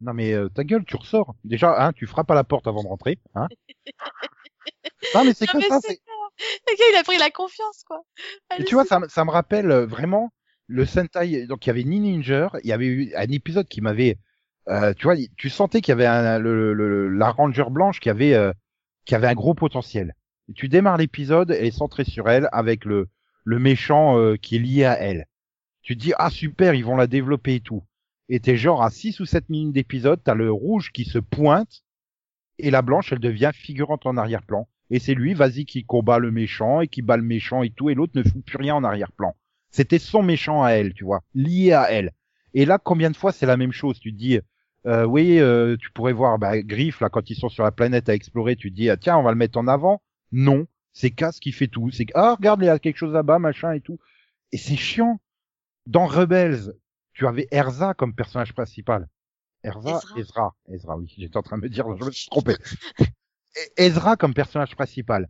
[0.00, 1.34] Non mais euh, ta gueule, tu ressors.
[1.44, 3.18] Déjà, hein, tu frappes à la porte avant de rentrer.
[3.34, 3.48] Hein
[5.14, 5.80] non mais c'est comme ça.
[5.82, 6.00] c'est
[6.68, 8.00] Le gars, il a pris la confiance, quoi.
[8.58, 10.32] Et tu vois, ça, me- ça me rappelle vraiment
[10.66, 11.46] le Sentai.
[11.46, 14.18] Donc, il y avait Ninja, il y avait eu un épisode qui m'avait,
[14.68, 18.08] euh, tu vois, tu sentais qu'il y avait un, le, le- la Ranger blanche qui
[18.08, 18.52] avait, euh,
[19.04, 20.14] qui avait un gros potentiel.
[20.50, 23.08] Et tu démarres l'épisode, elle est centrée sur elle avec le,
[23.44, 25.26] le méchant euh, qui est lié à elle.
[25.82, 27.84] Tu te dis ah super, ils vont la développer et tout.
[28.28, 31.82] Et t'es genre à 6 ou 7 minutes d'épisode, t'as le rouge qui se pointe
[32.58, 34.68] et la blanche, elle devient figurante en arrière-plan.
[34.90, 37.90] Et c'est lui, vas-y, qui combat le méchant et qui bat le méchant et tout,
[37.90, 39.34] et l'autre ne fout plus rien en arrière-plan.
[39.70, 42.12] C'était son méchant à elle, tu vois, lié à elle.
[42.54, 44.00] Et là, combien de fois c'est la même chose?
[44.00, 44.40] Tu te dis,
[44.86, 48.08] euh, oui, euh, tu pourrais voir bah, Griff là quand ils sont sur la planète
[48.08, 50.02] à explorer, tu te dis, ah, tiens, on va le mettre en avant.
[50.32, 51.90] Non, c'est Cass qui fait tout.
[51.90, 53.98] C'est ah regarde, il y a quelque chose là-bas, machin et tout.
[54.52, 55.20] Et c'est chiant.
[55.86, 56.74] Dans Rebels,
[57.14, 59.08] tu avais Erza comme personnage principal.
[59.62, 60.18] Erza, Ezra.
[60.18, 62.54] Ezra, Ezra, oui, j'étais en train de me dire, je me suis trompé.
[63.56, 65.28] Et- Ezra comme personnage principal.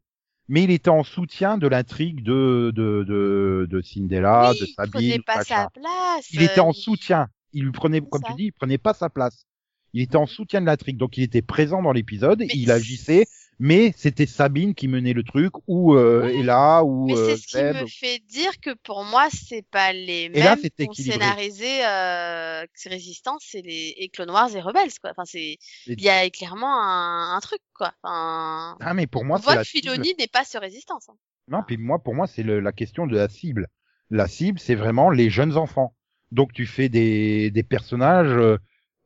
[0.48, 4.74] Mais il était en soutien de l'intrigue de, de, de, de Cinderella, oui, de il
[4.74, 6.26] Sabine, prenait pas sa place.
[6.32, 7.28] Il était en euh, soutien.
[7.52, 8.30] Il lui prenait, comme ça.
[8.30, 9.46] tu dis, il prenait pas sa place.
[9.92, 13.26] Il était en soutien de l'intrigue, donc il était présent dans l'épisode, Mais il agissait,
[13.60, 16.26] mais c'était Sabine qui menait le truc, ou euh.
[16.28, 19.92] Ella, ou Mais euh, c'est ce qui me fait dire que pour moi, c'est pas
[19.92, 21.12] les mêmes ont équilibré.
[21.12, 25.10] scénarisé euh, Résistance et les et Clone Wars et Rebels, quoi.
[25.10, 27.92] Enfin, c'est, il y a clairement un, un truc, quoi.
[28.02, 29.64] Enfin, Ah mais pour moi on voit que.
[29.64, 31.08] Filoni n'est pas sur Résistance.
[31.08, 31.14] hein.
[31.48, 33.68] Non, puis moi, pour moi, c'est la question de la cible.
[34.08, 35.94] La cible, c'est vraiment les jeunes enfants.
[36.32, 38.58] Donc tu fais des, des personnages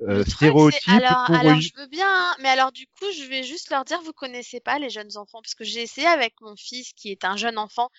[0.09, 3.25] euh, stéréotypes alors, pour alors une- je veux bien, hein, mais alors du coup, je
[3.25, 6.35] vais juste leur dire, vous connaissez pas les jeunes enfants, parce que j'ai essayé avec
[6.41, 7.91] mon fils qui est un jeune enfant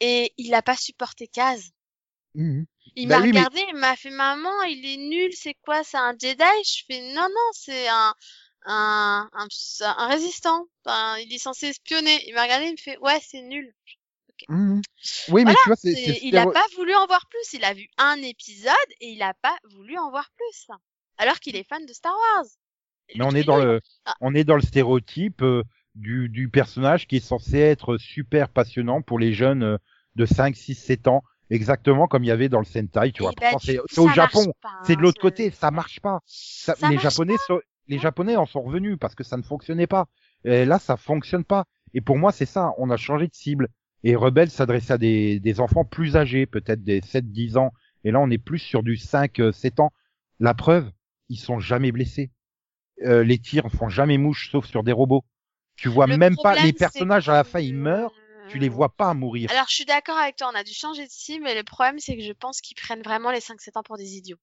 [0.00, 1.70] et il a pas supporté Kaz.
[2.34, 2.66] Mhm.
[2.94, 5.82] Il Bah m'a oui, mais- regardé, il m'a fait maman, il est nul, c'est quoi,
[5.84, 6.42] c'est un Jedi?
[6.64, 8.14] Je fais non non, c'est un
[8.68, 9.46] un un,
[9.80, 10.66] un résistant.
[10.84, 12.20] Enfin, il est censé espionner.
[12.28, 13.72] Il m'a regardé, il me fait ouais, c'est nul.
[14.48, 14.82] Mhm.
[15.28, 15.76] Oui, mais Voilà, tu vois,
[16.22, 17.52] Il a stéréo- pas voulu en voir plus.
[17.54, 20.66] Il a vu un épisode et il a pas voulu en voir plus.
[21.18, 22.44] Alors qu'il est fan de Star Wars.
[23.16, 24.14] Mais on est dans le, Ah.
[24.20, 25.62] on est dans le stéréotype euh,
[25.94, 29.78] du, du personnage qui est censé être super passionnant pour les jeunes euh,
[30.16, 33.30] de 5, 6, 7 ans, exactement comme il y avait dans le Sentai, tu vois.
[33.32, 36.20] Bah, Pourtant, du c'est au Japon, pas, c'est de hein, l'autre côté, ça marche pas.
[36.26, 39.42] Ça- Ça les marche Japonais, sont- les Japonais en sont revenus parce que ça ne
[39.42, 40.06] fonctionnait pas.
[40.44, 41.64] Et là, ça fonctionne pas.
[41.94, 42.72] Et pour moi, c'est ça.
[42.78, 43.68] On a changé de cible.
[44.04, 47.72] Et Rebelle s'adressait à des, des enfants plus âgés, peut-être des 7, 10 ans.
[48.04, 49.92] Et là, on est plus sur du 5, euh, 7 ans.
[50.40, 50.90] La preuve,
[51.28, 52.30] ils sont jamais blessés.
[53.02, 55.24] Euh, les tirs font jamais mouche, sauf sur des robots.
[55.76, 58.14] Tu vois Le même pas les personnages à la fin, ils meurent.
[58.48, 59.50] Tu les vois pas mourir.
[59.50, 61.98] Alors, je suis d'accord avec toi, on a dû changer de cible, mais le problème,
[61.98, 64.38] c'est que je pense qu'ils prennent vraiment les 5-7 ans pour des idiots.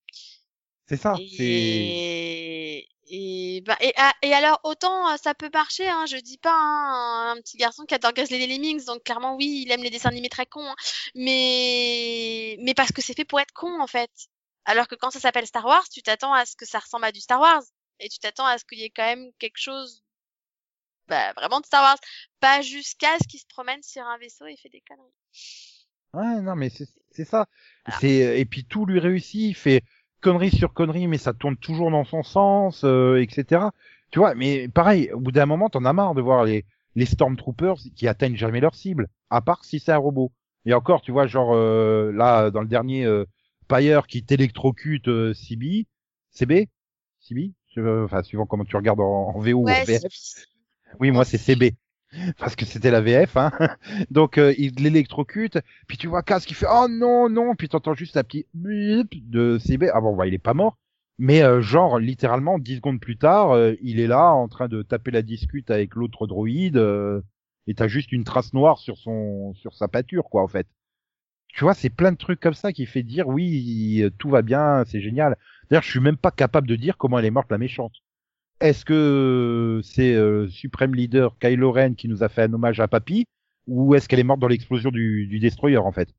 [0.90, 1.16] C'est ça.
[1.16, 6.18] C'est Et, et, bah, et, ah, et alors, autant euh, ça peut marcher, hein, je
[6.18, 9.72] dis pas, hein, un petit garçon qui adore Grizzly les Lemmings, donc clairement, oui, il
[9.72, 10.76] aime les dessins animés très cons, hein,
[11.16, 14.12] mais, mais parce que c'est fait pour être con, en fait.
[14.66, 17.12] Alors que quand ça s'appelle Star Wars, tu t'attends à ce que ça ressemble à
[17.12, 17.64] du Star Wars.
[18.00, 20.04] Et tu t'attends à ce qu'il y ait quand même quelque chose,
[21.08, 21.98] bah, vraiment de Star Wars.
[22.40, 25.14] Pas jusqu'à ce qu'il se promène sur un vaisseau et fait des conneries.
[26.14, 27.48] Ouais, non, mais c'est ça.
[27.86, 28.00] Voilà.
[28.00, 29.42] C'est et puis tout lui réussit.
[29.42, 29.84] Il fait
[30.22, 33.66] connerie sur connerie, mais ça tourne toujours dans son sens, euh, etc.
[34.12, 37.06] Tu vois, mais pareil, au bout d'un moment, t'en as marre de voir les les
[37.06, 40.32] Stormtroopers qui atteignent jamais leur cible, à part si c'est un robot.
[40.66, 43.26] Et encore, tu vois, genre euh, là dans le dernier euh,
[43.74, 45.88] Pyre qui t'électrocute euh, CB,
[46.32, 46.70] CB,
[47.20, 47.52] CB,
[48.04, 50.04] enfin suivant comment tu regardes en, en VO ou en Ouais, VF.
[51.00, 51.76] Oui, moi c'est CB.
[52.38, 53.52] Parce que c'était la VF, hein.
[54.12, 55.58] Donc euh, il l'électrocute,
[55.88, 59.58] puis tu vois Kaz qui fait oh non non, puis t'entends juste la petite de
[59.58, 59.90] CB.
[59.94, 60.78] Ah bon, bah, il est pas mort,
[61.18, 64.84] mais euh, genre littéralement dix secondes plus tard, euh, il est là en train de
[64.84, 67.22] taper la discute avec l'autre droïde, euh,
[67.68, 70.68] et t'as juste une trace noire sur son sur sa pâture quoi en fait.
[71.54, 74.84] Tu vois, c'est plein de trucs comme ça qui fait dire oui tout va bien,
[74.88, 75.38] c'est génial.
[75.70, 77.94] D'ailleurs, je suis même pas capable de dire comment elle est morte la méchante.
[78.60, 82.88] Est-ce que c'est euh, Supreme Leader Kylo Ren qui nous a fait un hommage à
[82.88, 83.26] Papy
[83.68, 86.10] ou est-ce qu'elle est morte dans l'explosion du, du Destroyer en fait?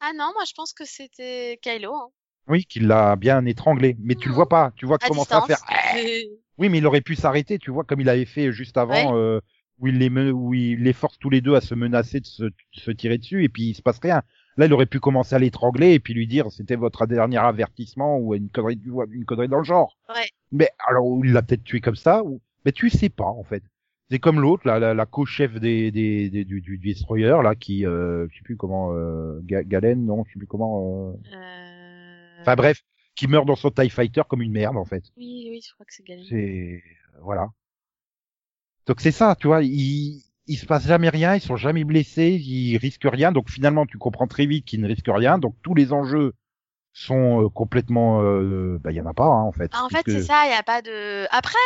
[0.00, 1.94] Ah non, moi je pense que c'était Kylo.
[1.94, 2.08] Hein.
[2.46, 5.58] Oui, qu'il l'a bien étranglé, mais tu le vois pas, tu vois comment ça faire.
[6.58, 9.38] Oui, mais il aurait pu s'arrêter, tu vois, comme il avait fait juste avant, euh,
[9.78, 12.26] où il les me- où il les force tous les deux à se menacer de
[12.26, 14.22] se, de se tirer dessus et puis il se passe rien.
[14.58, 18.18] Là, il aurait pu commencer à l'étrangler et puis lui dire c'était votre dernier avertissement
[18.18, 18.78] ou une connerie,
[19.10, 19.96] une connerie dans le genre.
[20.10, 20.28] Ouais.
[20.52, 23.62] Mais alors, il l'a peut-être tué comme ça, ou mais tu sais pas en fait.
[24.10, 27.86] C'est comme l'autre, là, la, la co-chef des, des, des- du, du destroyer là, qui,
[27.86, 31.10] euh, je sais plus comment, euh, Ga- Galen, non, je sais plus comment.
[31.10, 32.40] euh, Euh...
[32.40, 32.82] Enfin bref,
[33.14, 35.04] qui meurt dans son Tie Fighter comme une merde en fait.
[35.16, 36.24] Oui, oui, je crois que c'est Galen.
[36.28, 36.82] C'est
[37.22, 37.48] voilà.
[38.86, 42.40] Donc c'est ça, tu vois, il il se passe jamais rien, ils sont jamais blessés,
[42.42, 43.32] ils risquent rien.
[43.32, 45.38] Donc finalement, tu comprends très vite qu'ils ne risquent rien.
[45.38, 46.32] Donc tous les enjeux
[46.94, 49.70] sont euh, complètement, euh, bah il y en a pas hein, en fait.
[49.74, 51.26] Ah, en fait, c'est ça, il n'y a pas de...
[51.30, 51.58] Après,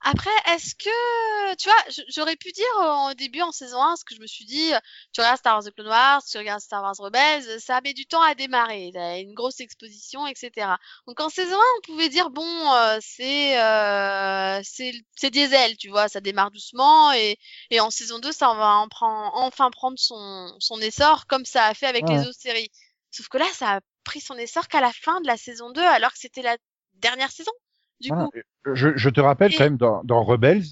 [0.00, 1.54] après, est-ce que...
[1.56, 4.26] Tu vois, j'aurais pu dire euh, au début, en saison 1, ce que je me
[4.26, 4.78] suis dit, euh,
[5.12, 7.94] tu regardes Star Wars The Clone Wars, tu regardes Star Wars Rebels, euh, ça met
[7.94, 10.76] du temps à démarrer, t'as une grosse exposition, etc.
[11.06, 15.88] Donc en saison 1, on pouvait dire, bon, euh, c'est euh, c'est c'est diesel, tu
[15.88, 17.38] vois, ça démarre doucement, et,
[17.70, 21.64] et en saison 2, ça va en prend, enfin prendre son, son essor, comme ça
[21.66, 22.14] a fait avec Ouais.
[22.18, 22.70] les autres séries.
[23.10, 25.80] Sauf que là, ça a pris son essor qu'à la fin de la saison 2,
[25.82, 26.56] alors que c'était la
[26.94, 27.52] dernière saison.
[28.00, 28.26] Du Voilà.
[28.26, 28.30] coup,
[28.74, 30.64] Je, je te rappelle Et- quand même dans, dans Rebels,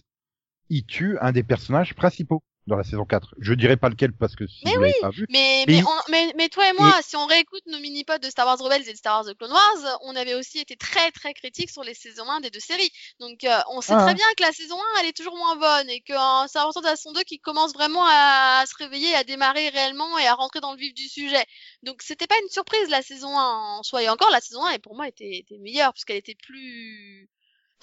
[0.70, 3.34] il tue un des personnages principaux dans la saison 4.
[3.38, 5.26] Je dirais pas lequel parce que si Mais vous pas vu.
[5.30, 8.28] Mais, Mais mais, on- mais, mais toi et moi, si on réécoute nos mini-pods de
[8.30, 11.10] Star Wars Rebels et de Star Wars The Clone Wars, on avait aussi été très
[11.12, 12.90] très critiques sur les saisons 1 des deux séries.
[13.20, 14.02] Donc euh, on sait Ah.
[14.04, 16.12] très bien que la saison 1, elle est toujours moins bonne et que
[16.48, 19.24] c'est à partir de la saison 2 qui commence vraiment à, à se réveiller, à
[19.24, 21.44] démarrer réellement et à rentrer dans le vif du sujet.
[21.82, 24.02] Donc c'était pas une surprise la saison 1 en soi.
[24.02, 27.28] Et encore, la saison 1, et pour moi, était, était meilleure puisqu'elle était plus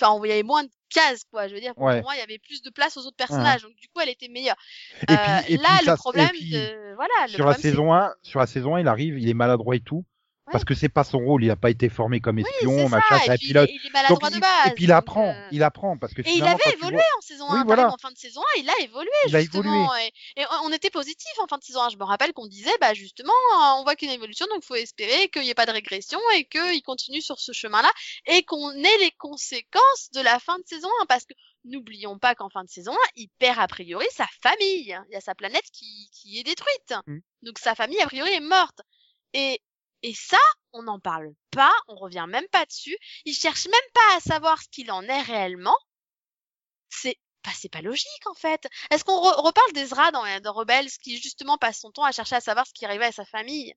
[0.02, 1.48] enfin, on voyait moins de cases, quoi.
[1.48, 2.02] Je veux dire, pour Ouais.
[2.02, 4.28] moi, il y avait plus de place aux autres personnages, donc du coup, elle était
[4.28, 4.56] meilleure.
[5.02, 7.62] Et puis, Euh, et là, puis le ça- problème puis, de, voilà, sur la problème,
[7.62, 10.06] saison 1, sur la saison 1, il arrive, il est maladroit et tout.
[10.52, 12.90] Parce que c'est pas son rôle, il a pas été formé comme Oui, espion, c'est
[12.90, 13.70] machin, c'est un pilote.
[13.72, 14.68] il, il est maladroit Donc, de base.
[14.68, 17.22] et puis il apprend, euh, il apprend parce que Et il avait évolué vois- en
[17.22, 17.90] saison Oui, 1, voilà.
[17.92, 19.96] en fin de saison 1, il a évolué Il a justement.
[19.96, 21.90] Et, et on était positif en fin de saison 1.
[21.90, 24.76] Je me rappelle qu'on disait, bah justement, euh, on voit qu'une évolution, donc il faut
[24.76, 27.92] espérer qu'il n'y ait pas de régression et qu'il continue sur ce chemin-là
[28.28, 31.06] et qu'on ait les conséquences de la fin de saison 1.
[31.06, 31.34] Parce que
[31.66, 34.96] n'oublions pas qu'en fin de saison 1, il perd a priori sa famille.
[35.10, 36.94] Il y a sa planète qui, qui est détruite.
[37.08, 37.20] Mm.
[37.44, 38.82] Donc sa famille a priori est morte.
[39.34, 39.62] Et,
[40.04, 40.40] et ça,
[40.74, 42.98] on n'en parle pas, on revient même pas dessus.
[43.26, 45.78] Il cherche même pas à savoir ce qu'il en est réellement.
[46.90, 48.68] C'est bah, c'est pas logique en fait.
[48.90, 52.36] Est-ce qu'on re- reparle d'Ezra dans, dans Rebels qui justement passe son temps à chercher
[52.38, 53.74] à savoir ce qui arrivait à sa famille?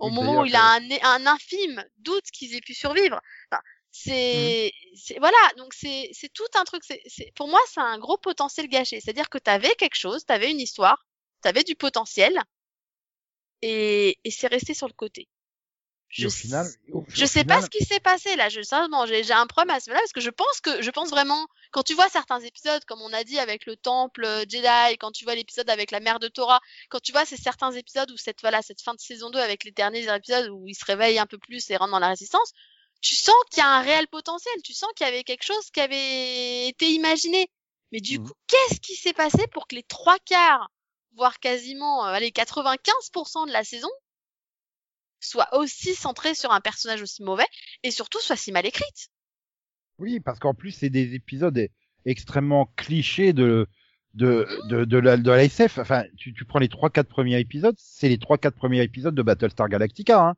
[0.00, 3.20] Au Oui, moment où il a un, un infime doute qu'ils aient pu survivre.
[3.52, 6.84] Enfin, c'est c'est- voilà donc c'est c'est tout un truc.
[6.86, 9.00] C'est c'est pour moi c'est un gros potentiel gâché.
[9.00, 11.06] C'est-à-dire que t'avais quelque chose, t'avais une histoire,
[11.42, 12.40] t'avais du potentiel
[13.62, 15.26] et et c'est resté sur le côté.
[16.18, 18.48] Et au final, au- Je au sais final, pas ce qui s'est passé là.
[18.48, 21.10] Je sérieusement, j'ai un problème à ce moment-là parce que je pense que je pense
[21.10, 24.96] vraiment quand tu vois certains épisodes comme on a dit avec le temple euh, Jedi,
[24.98, 28.10] quand tu vois l'épisode avec la mère de Torah, quand tu vois ces certains épisodes
[28.10, 30.84] où cette voilà cette fin de saison 2 avec les derniers épisodes où il se
[30.84, 32.52] réveille un peu plus et rentre dans la résistance,
[33.00, 34.54] tu sens qu'il y a un réel potentiel.
[34.64, 37.50] Tu sens qu'il y avait quelque chose qui avait été imaginé.
[37.92, 38.26] Mais du Mhm.
[38.26, 40.70] coup, qu'est-ce qui s'est passé pour que les trois quarts,
[41.14, 43.88] voire quasiment euh, allez 95% de la saison
[45.20, 47.46] soit aussi centrée sur un personnage aussi mauvais
[47.82, 49.10] et surtout soit si mal écrite.
[49.98, 51.68] Oui, parce qu'en plus, c'est des épisodes e-
[52.06, 53.66] extrêmement clichés de,
[54.14, 55.78] de, de, de, la, de la SF.
[55.78, 59.14] Enfin, tu, tu prends les trois, quatre premiers épisodes, c'est les trois, quatre premiers épisodes
[59.14, 60.34] de Battlestar Galactica, hein.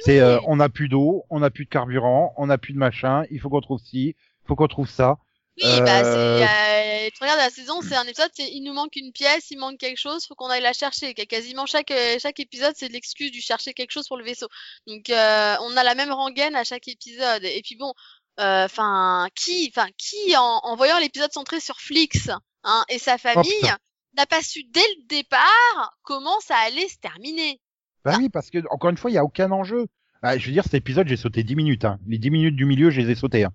[0.00, 2.78] C'est, euh, on n'a plus d'eau, on n'a plus de carburant, on n'a plus de
[2.78, 5.18] machin, il faut qu'on trouve ci, il faut qu'on trouve ça.
[5.62, 8.72] Oui, bah euh, c'est euh, tu regardes la saison, c'est un épisode, c'est il nous
[8.72, 11.12] manque une pièce, il manque quelque chose, faut qu'on aille la chercher.
[11.14, 14.48] Qu- Quasiment chaque euh, chaque épisode, c'est l'excuse du chercher quelque chose pour le vaisseau.
[14.86, 17.44] Donc euh, on a la même rengaine à chaque épisode.
[17.44, 17.92] Et puis bon,
[18.38, 22.30] enfin qui, enfin qui en, en voyant l'épisode centré sur Flix
[22.64, 23.76] hein, et sa famille putain.
[24.16, 27.60] n'a pas su dès le départ comment ça allait se terminer.
[28.04, 29.86] Bah oui, parce que, encore une fois, il y a aucun enjeu.
[30.22, 31.98] Ah, je veux dire, cet épisode, j'ai sauté 10 minutes, hein.
[32.08, 33.52] Les 10 minutes du milieu, je les ai sautés, hein.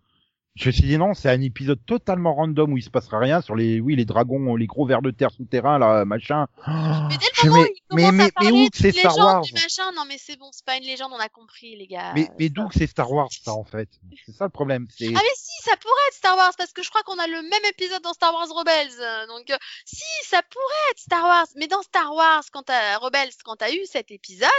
[0.57, 3.41] Je me suis dit non, c'est un épisode totalement random où il se passera rien
[3.41, 6.47] sur les, oui, les dragons, les gros vers de terre souterrains, là, machin.
[6.67, 10.17] Mais dès le moment où mais- mais- où c'est Star Wars du machin, non mais
[10.17, 12.11] c'est bon, c'est pas une légende, on a compris les gars.
[12.15, 13.87] Mais, mais d'où que c'est Star Wars, ça, en fait?
[14.25, 14.87] C'est ça le problème.
[14.97, 17.27] C'est, Ah mais si, ça pourrait être Star Wars parce que je crois qu'on a
[17.27, 18.99] le même épisode dans Star Wars Rebels.
[18.99, 21.47] euh, Donc euh, si, ça pourrait être Star Wars.
[21.55, 24.49] Mais dans Star Wars, quand t'as Rebels, quand t'as eu cet épisode,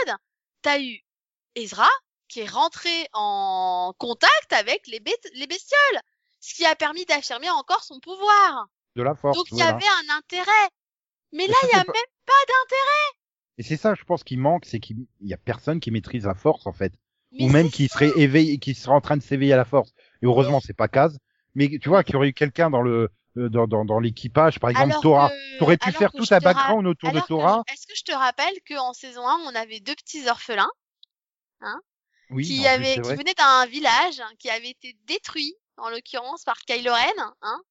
[0.61, 0.99] t'as eu
[1.55, 1.87] Ezra
[2.29, 5.01] qui est rentré en contact avec les,
[5.35, 5.99] les bestioles,
[6.39, 8.67] ce qui a permis d'affirmer encore son pouvoir.
[8.95, 9.37] de la force.
[9.37, 10.69] Donc il y avait un intérêt.
[11.33, 13.19] Mais là, il y a pas- même pas d'intérêt.
[13.57, 16.33] Et c'est ça, je pense, qui manque, c'est qu'il y a personne qui maîtrise la
[16.35, 16.93] force, en fait.
[17.31, 19.91] Mais Ou même qui serait éveillé, qui serait en train de s'éveiller à la force.
[20.21, 21.19] Et heureusement, c'est pas Kaz.
[21.55, 24.59] Mais tu vois, qu'il y aurait eu quelqu'un dans le, euh, dans, dans, dans l'équipage,
[24.59, 27.27] par exemple, Alors que- T'aurais pu faire tout un ra- background autour de alors
[27.67, 30.71] je- Est-ce que je te rappelle qu'en saison 1, on avait deux petits orphelins
[32.29, 33.15] Oui, qui, plus, avait, qui vrai.
[33.15, 37.61] venaient d'un village hein, qui avait été détruit, en l'occurrence par Kylo Ren, hein,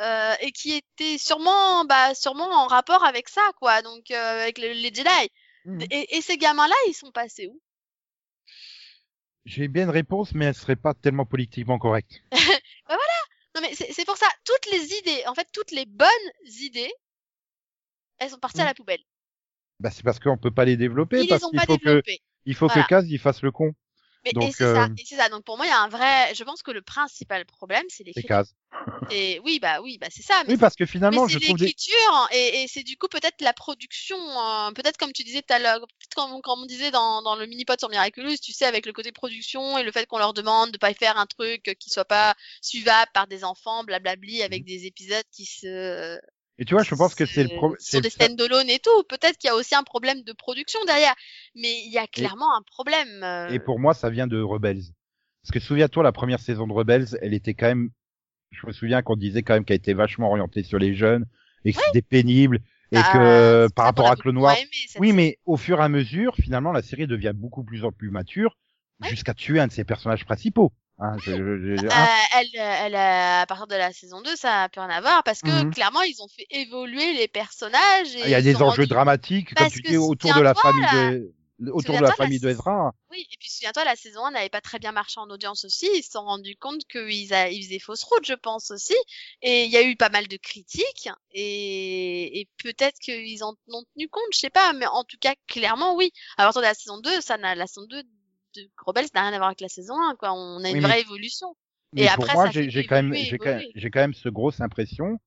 [0.00, 4.58] euh, et qui était sûrement, bah, sûrement en rapport avec ça, quoi, donc euh, avec
[4.58, 5.30] le- les Jedi.
[5.64, 5.90] Mhm.
[5.90, 7.60] Et, et ces gamins-là, ils sont passés où?
[9.46, 12.22] J'ai bien une réponse, mais elle serait pas tellement politiquement correcte.
[13.54, 16.08] Non, mais c'est pour ça, toutes les idées, en fait, toutes les bonnes
[16.44, 16.92] idées,
[18.18, 18.68] elles sont parties à Mhm.
[18.68, 19.02] la poubelle.
[19.80, 22.02] Bah, c'est parce qu'on peut pas les développer, Ils parce qu'il pas faut que,
[22.44, 22.82] il faut Voilà.
[22.82, 23.74] que Kaz, il fasse le con.
[24.24, 25.28] Mais, et Donc, c'est ça, euh, et c'est ça.
[25.28, 26.34] Donc pour moi, il y a un vrai.
[26.34, 28.28] Je pense que le principal problème, c'est l'écriture.
[28.28, 28.54] Kaz.
[29.10, 30.42] Et oui, bah oui, bah c'est ça.
[30.46, 31.66] Mais Oui, parce que finalement, mais je trouve des...
[31.66, 35.54] l'écriture et, et c'est du coup peut-être la production, euh, peut-être comme tu disais tout
[35.54, 38.66] à l'heure, peut-être comme, comme on disait dans, dans le mini-pod sur Miraculous, tu sais,
[38.66, 41.74] avec le côté production et le fait qu'on leur demande de pas faire un truc
[41.78, 46.18] qui soit pas suivable par des enfants, blablabli, avec des épisodes qui se...
[46.58, 47.78] Et tu vois, je pense que c'est le problème.
[47.80, 49.02] Sur des stand-alone et tout.
[49.08, 51.14] Peut-être qu'il y a aussi un problème de production derrière.
[51.54, 53.22] Mais il y a clairement un problème.
[53.22, 54.82] euh, Et pour moi, ça vient de Rebels.
[55.42, 57.90] Parce que souviens-toi, la première saison de Rebels, elle était quand même,
[58.50, 61.26] je me souviens qu'on disait quand même qu'elle était vachement orientée sur les jeunes
[61.64, 64.56] et que c'était pénible et bah, que par rapport à Clone Wars.
[64.98, 68.10] Oui, mais au fur et à mesure, finalement, la série devient beaucoup plus en plus
[68.10, 68.56] mature
[69.00, 69.10] Ouais.
[69.10, 70.72] jusqu'à tuer un de ses personnages principaux.
[71.00, 74.64] Hein, je- je- je- Euh, elle, elle, a- à partir de la saison 2, ça
[74.64, 75.72] a plus rien à voir parce que Mhm.
[75.72, 78.16] clairement, ils ont fait évoluer les personnages.
[78.16, 81.10] et Il y a des enjeux dramatiques, comme tu dis, autour de la famille là,
[81.12, 81.32] de...
[81.70, 82.92] autour de la la famille de Ezra.
[83.12, 85.88] Oui, et puis souviens-toi, la saison 1 n'avait pas très bien marché en audience aussi.
[85.94, 88.94] Ils se sont rendus compte qu'ils a- ils faisaient fausse route, je pense aussi.
[89.42, 91.08] Et il y a eu pas mal de critiques.
[91.32, 94.72] Et, et peut-être qu'ils en ont tenu compte, je sais pas.
[94.72, 96.10] Mais en tout cas, clairement, oui.
[96.36, 98.02] À partir de la saison 2, ça n'a, la saison 2
[98.56, 100.32] de Rebels n'a rien à voir avec la saison 1, quoi.
[100.32, 101.54] On a une Oui, vraie évolution.
[101.92, 103.46] Mais Et pour après, moi, j'ai quand même, j'ai quand
[104.00, 105.18] même, quand ce grosse impression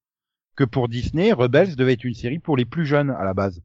[0.56, 3.62] que pour Disney, Rebels devait être une série pour les plus jeunes à la base.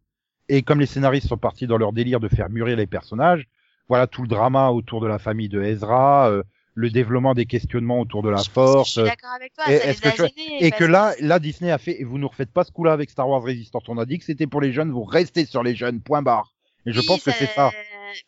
[0.48, 3.48] Et comme les scénaristes sont partis dans leur délire de faire mûrir les personnages,
[3.88, 6.42] voilà tout le drama autour de la famille de Ezra, euh,
[6.74, 8.88] le développement des questionnements autour de la Je pense que force.
[8.88, 9.64] Je suis d'accord avec toi.
[9.72, 12.04] et ça les a que tu- gênés Et que là, là, Disney a fait, et
[12.04, 13.82] vous nous refaites pas ce coup-là avec Star Wars Resistance.
[13.88, 16.52] On a dit que c'était pour les jeunes, vous restez sur les jeunes, point barre.
[16.84, 17.72] Et je pense que c'est ça.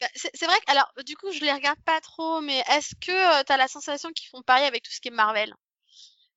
[0.00, 3.12] Bah, c'est vrai que, alors, du coup, je les regarde pas trop, mais est-ce que
[3.40, 5.52] euh, t'as la sensation qu'ils font pareil avec tout ce qui est Marvel?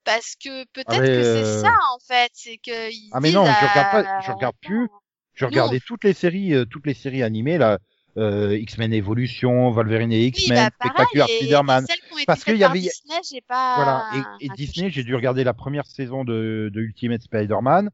[0.03, 3.19] Parce que peut-être Ah, mais, que c'est euh, ça, en fait, c'est que ils Ah
[3.19, 4.87] mais non, je regarde pas, je regarde plus.
[5.33, 7.79] Je regardais toutes les séries, euh, toutes les séries animées là,
[8.17, 11.85] euh, X-Men Evolution, Wolverine et Oui, X-Men, bah, pareil, Spectacular Spider-Man.
[12.27, 13.75] Parce qu'il y avait- Disney, j'ai pas.
[13.75, 14.37] Voilà.
[14.41, 14.49] Et.
[14.49, 17.89] Disney, j'ai dû regarder la première saison de, de Ultimate Spider-Man.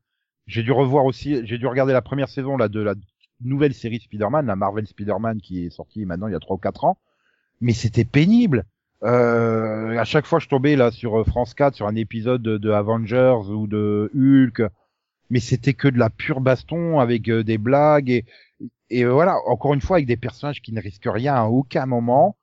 [0.47, 2.95] J'ai dû revoir aussi, j'ai dû regarder la première saison là de la
[3.41, 6.59] nouvelle série Spider-Man, la Marvel Spider-Man qui est sortie maintenant il y a trois ou
[6.59, 6.97] quatre ans.
[7.61, 8.65] Mais c'était pénible.
[9.03, 12.71] Euh, à chaque fois, je tombais là sur euh, France 4 sur un épisode de,
[12.71, 14.63] Avengers ou de Hulk,
[15.29, 18.25] mais c'était que de la pure baston avec euh, des blagues et,
[18.89, 21.85] et euh, voilà, encore une fois avec des personnages qui ne risquent rien à aucun
[21.85, 22.37] moment.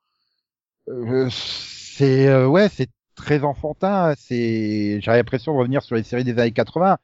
[0.88, 4.14] Euh, c'est ouais, c'est très enfantin.
[4.16, 6.98] C'est j'ai l'impression de revenir sur les séries des années 80.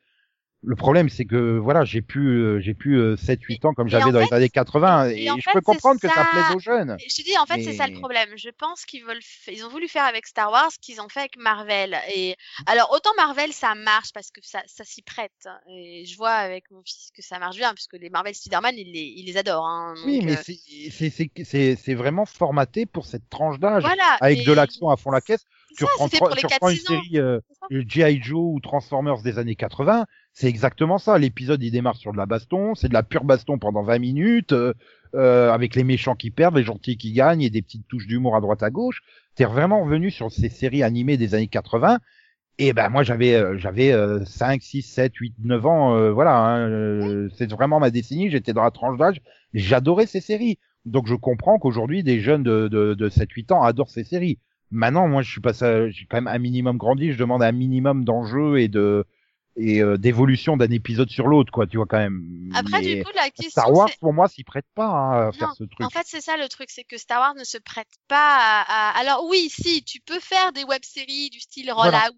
[0.62, 3.88] Le problème, c'est que voilà, j'ai plus euh, j'ai plus euh, 7 8 ans comme
[3.88, 6.24] j'avais dans fait- les années 80 et et, je fait, peux comprendre que ça ça.
[6.26, 6.96] plaise aux jeunes.
[7.00, 8.28] Je te dis, en fait, c'est ça le problème.
[8.36, 9.20] Je pense qu'ils veulent,
[9.50, 11.96] ils ont voulu faire avec Star Wars ce qu'ils ont fait avec Marvel.
[12.14, 15.48] Et alors, autant Marvel, ça marche parce que ça, ça s'y prête.
[15.70, 18.92] Et je vois avec mon fils que ça marche bien, puisque les Marvel Spider-Man, il
[18.92, 19.64] les, il les adore.
[19.66, 19.94] Hein.
[20.04, 20.58] Oui, mais euh, c'est
[20.90, 24.18] c'est c'est c'est c'est vraiment formaté pour cette tranche d'âge voilà.
[24.20, 25.46] avec Et de l'action à fond la caisse.
[25.76, 26.86] Tu reprends, tu reprends une 4-6 ans.
[26.88, 27.40] série euh,
[27.72, 28.20] euh, G.I.
[28.22, 31.18] Joe ou Transformers des années 80, c'est exactement ça.
[31.18, 34.52] L'épisode, il démarre sur de la baston, c'est de la pure baston pendant 20 minutes,
[34.52, 34.72] euh,
[35.14, 38.36] euh, avec les méchants qui perdent, les gentils qui gagnent et des petites touches d'humour
[38.36, 39.02] à droite à gauche.
[39.34, 41.98] T'es vraiment revenu sur ces séries animées des années 80.
[42.58, 46.36] Et ben moi j'avais euh, j'avais euh, 5, 6, 7, 8, 9 ans, euh, voilà,
[46.36, 49.22] hein, c'est vraiment ma décennie, j'étais dans la tranche d'âge,
[49.54, 50.58] j'adorais ces séries.
[50.84, 54.38] Donc je comprends qu'aujourd'hui des jeunes de, de, de 7, 8 ans adorent ces séries.
[54.70, 57.12] Maintenant, moi, je suis passé, j'ai quand même un minimum grandi.
[57.12, 59.04] Je demande un minimum d'enjeux et de
[59.60, 61.66] et euh, d'évolution d'un épisode sur l'autre, quoi.
[61.66, 62.50] Tu vois quand même.
[62.54, 65.32] Après, Mais du coup, la question, Star Wars, pour moi, s'y prête pas hein, à
[65.32, 65.86] faire ce truc.
[65.86, 68.90] En fait, c'est ça le truc, c'est que Star Wars ne se prête pas à,
[68.90, 72.00] à- Alors oui, si, tu peux faire des web-séries du style Voilà.
[72.00, 72.16] Rollout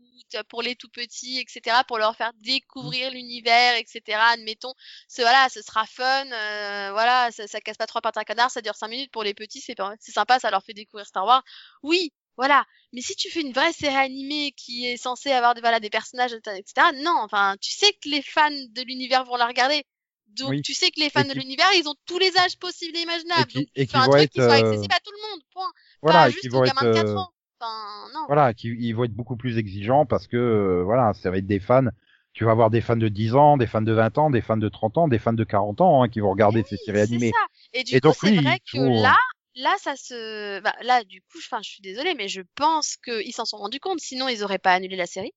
[0.48, 4.18] pour les tout petits, etc., pour leur faire découvrir l'univers, etc.
[4.32, 4.72] Admettons,
[5.08, 8.24] ce, voilà, ce sera fun, euh, voilà, ça, ça casse pas trois pattes à un
[8.24, 11.26] canard, ça dure cinq minutes pour les petits, c'est sympa, ça leur fait découvrir Star
[11.26, 11.42] Wars.
[11.82, 12.64] Oui, voilà.
[12.92, 15.90] Mais si tu fais une vraie série animée qui est censée avoir des, voilà, des
[15.90, 19.84] personnages, etc., non, enfin, tu sais que les fans de l'univers vont la regarder.
[20.28, 20.62] Donc, Oui.
[20.62, 23.02] tu sais que les fans Et de l'univers, ils ont tous les âges possibles et
[23.02, 23.42] imaginables.
[23.42, 25.12] Et qui- Donc, tu et fais un truc être, qui soit euh, accessible à tout
[25.12, 25.70] le monde, point.
[26.00, 27.28] Voilà, pas juste qui aux vont être, gamins de 4 euh, ans.
[27.60, 28.24] Enfin, non.
[28.26, 31.46] voilà, qui ils vont être beaucoup plus exigeants parce que euh, voilà, ça va être
[31.46, 31.86] des fans.
[32.32, 34.56] Tu vas avoir des fans de 10 ans, des fans de 20 ans, des fans
[34.56, 37.30] de 30 ans, des fans de 40 ans hein, qui vont regarder ces séries animées.
[37.30, 37.46] ça.
[37.74, 39.16] Et du Et coup, donc, c'est oui, vrai que faut- là,
[39.56, 43.32] là, ça se, bah, là, du coup, enfin, je suis désolée, mais je pense qu'ils
[43.32, 44.00] s'en sont rendus compte.
[44.00, 45.32] Sinon, ils auraient pas annulé la série.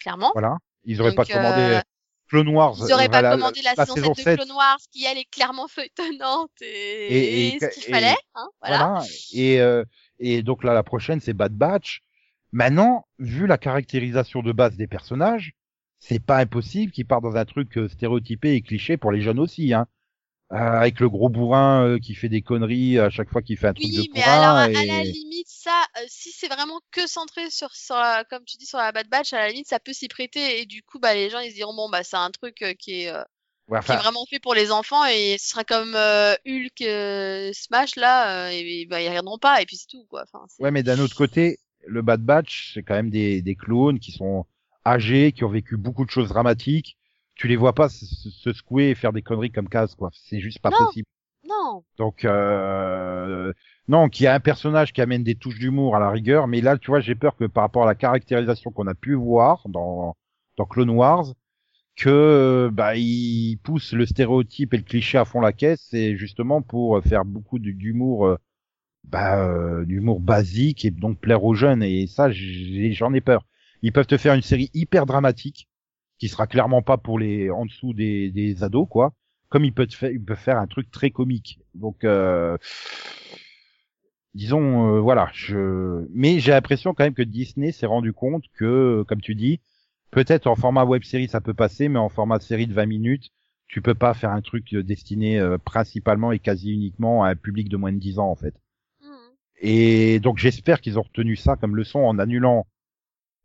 [0.00, 0.30] Clairement.
[0.34, 1.80] Voilà, ils auraient Donc, pas commandé euh,
[2.28, 2.76] Clone Wars.
[2.78, 4.36] Ils auraient euh, pas la- commandé la, la saison 7 de 7.
[4.40, 8.48] Clone Wars, qui elle est clairement feuilletonnante et, Et- et- et ce qu'il fallait, hein,
[8.60, 8.78] voilà.
[8.78, 9.04] Voilà.
[9.32, 9.84] Et, euh,
[10.18, 12.00] et donc là, la prochaine, c'est Bad Batch.
[12.52, 15.52] Maintenant, vu la caractérisation de base des personnages,
[15.98, 19.38] c'est pas impossible qu'ils partent dans un truc euh, stéréotypé et cliché pour les jeunes
[19.38, 19.86] aussi, hein.
[20.52, 23.68] Euh, avec le gros bourrin euh, qui fait des conneries à chaque fois qu'il fait
[23.68, 24.76] un truc Oui, de mais alors à, à et...
[24.86, 28.66] la limite, ça, euh, si c'est vraiment que centré sur, sur la- comme tu dis,
[28.66, 31.14] sur la Bad Batch, à la limite, ça peut s'y prêter et du coup, bah,
[31.14, 33.22] les gens ils se diront bon, bah, c'est un truc qui est, euh,
[33.68, 37.52] Ouais, qui est vraiment fait pour les enfants et ce sera comme euh, Hulk euh,
[37.54, 40.24] Smash là, euh, et, bah, ils regarderont pas et puis c'est tout quoi.
[40.24, 43.98] Enfin, ouais, mais d'un autre côté, le Bad Batch, c'est quand même des, des clones
[43.98, 44.46] qui sont
[44.86, 46.96] âgés, qui ont vécu beaucoup de choses dramatiques.
[47.34, 50.10] Tu les vois pas se, se- se secouer et faire des conneries comme Kaz, quoi.
[50.12, 50.76] C'est juste pas Non.
[50.78, 51.06] possible.
[51.44, 53.52] Non, Donc euh,
[53.88, 56.60] non, qu'il y a un personnage qui amène des touches d'humour à la rigueur, mais
[56.60, 59.68] là, tu vois, j'ai peur que par rapport à la caractérisation qu'on a pu voir
[59.68, 60.16] dans
[60.56, 61.26] dans Clone Wars,
[61.96, 66.62] que bah il pousse le stéréotype et le cliché à fond la caisse, c'est justement
[66.62, 68.36] pour faire beaucoup d'humour, euh,
[69.04, 71.82] bah euh, d'humour basique et donc plaire aux jeunes.
[71.82, 73.44] Et ça, j'ai- j'en ai peur.
[73.82, 75.68] Ils peuvent te faire une série hyper dramatique,
[76.22, 79.12] qui sera clairement pas pour les en dessous des, des ados, quoi
[79.48, 81.58] comme il peut, te faire, il peut faire un truc très comique.
[81.74, 82.56] Donc, euh,
[84.34, 85.30] disons, euh, voilà.
[85.34, 86.06] Je...
[86.10, 89.60] Mais j'ai l'impression quand même que Disney s'est rendu compte que, comme tu dis,
[90.12, 93.30] peut-être en format web série ça peut passer, mais en format série de 20 minutes,
[93.66, 97.68] tu peux pas faire un truc destiné euh, principalement et quasi uniquement à un public
[97.68, 98.54] de moins de 10 ans en fait.
[99.02, 99.08] Mhm.
[99.60, 102.64] Et donc j'espère qu'ils ont retenu ça comme leçon en annulant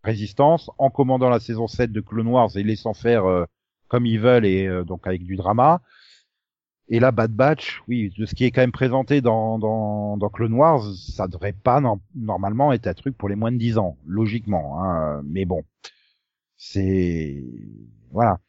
[0.08, 3.46] Résistance, en commandant la saison 7 de Clone Wars et laissant faire euh,
[3.90, 5.82] comme ils veulent et euh, donc avec du drama.
[6.88, 10.30] Et là, Bad Batch, oui, de ce qui est quand même présenté dans, dans, dans
[10.30, 11.82] Clone Wars, ça devrait pas
[12.16, 14.82] normalement être un truc pour les moins de 10 ans, logiquement.
[14.82, 15.64] Hein, mais bon,
[16.56, 17.44] c'est
[18.12, 18.40] voilà.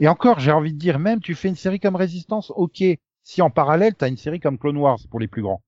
[0.00, 2.82] Et encore, j'ai envie de dire, même tu fais une série comme Résistance, ok.
[3.22, 5.62] Si en parallèle, t'as une série comme Clone Wars pour les plus grands.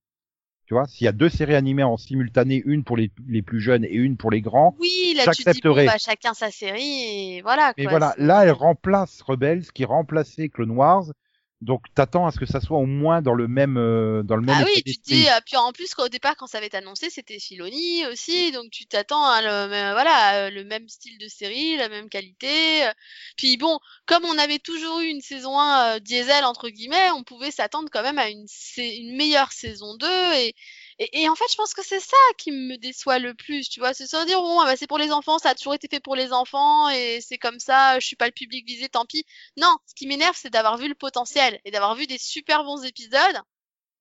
[0.65, 3.59] Tu vois, s'il y a deux séries animées en simultané, une pour les, les plus
[3.59, 4.75] jeunes et une pour les grands.
[4.79, 5.85] Oui, là tu dis bon, J'accepterais.
[5.85, 7.73] bah, chacun sa série et voilà.
[7.77, 11.05] Mais quoi, voilà, là, elle remplace Rebels, qui remplaçait Clone Wars.
[11.63, 14.41] Donc, t'attends à ce que ça soit au moins dans le même, euh, dans le
[14.41, 14.55] même.
[14.59, 16.77] Ah oui, tu te dis, euh, puis en plus, qu'au départ, quand ça avait été
[16.77, 21.17] annoncé, c'était Filoni aussi, donc tu t'attends à le, même- voilà, euh, le même style
[21.17, 22.85] de série, la même qualité.
[22.85, 22.91] euh.
[23.37, 27.23] Puis bon, comme on avait toujours eu une saison 1 euh, diesel, entre guillemets, on
[27.23, 28.45] pouvait s'attendre quand même à une,
[28.77, 30.07] une meilleure saison 2.
[30.35, 30.55] Et,
[30.99, 33.79] et, et en fait, je pense que c'est ça qui me déçoit le plus, tu
[33.79, 35.87] vois, c'est se dire, bon, ah bah, c'est pour les enfants, ça a toujours été
[35.89, 39.05] fait pour les enfants, et c'est comme ça, je suis pas le public visé, tant
[39.05, 39.25] pis.
[39.57, 42.83] Non, ce qui m'énerve, c'est d'avoir vu le potentiel, et d'avoir vu des super bons
[42.83, 43.41] épisodes,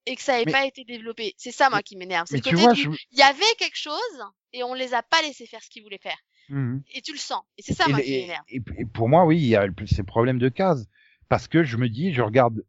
[0.07, 1.35] et que ça n'ait Mais- pas été développé.
[1.39, 2.27] C'est ça, moi, qui m'énerve.
[2.29, 2.89] C'est côté vois, où je...
[3.13, 5.99] il y avait quelque chose, et on les a pas laissé faire ce qu'ils voulaient
[6.03, 6.19] faire.
[6.49, 6.83] Mhm.
[6.93, 7.43] Et tu le sens.
[7.57, 8.45] Et c'est ça, et, moi, qui m'énerve.
[8.49, 8.61] et-
[8.93, 10.87] pour moi, oui, il y a ces problèmes de cases.
[11.29, 12.63] Parce que je me dis, je regarde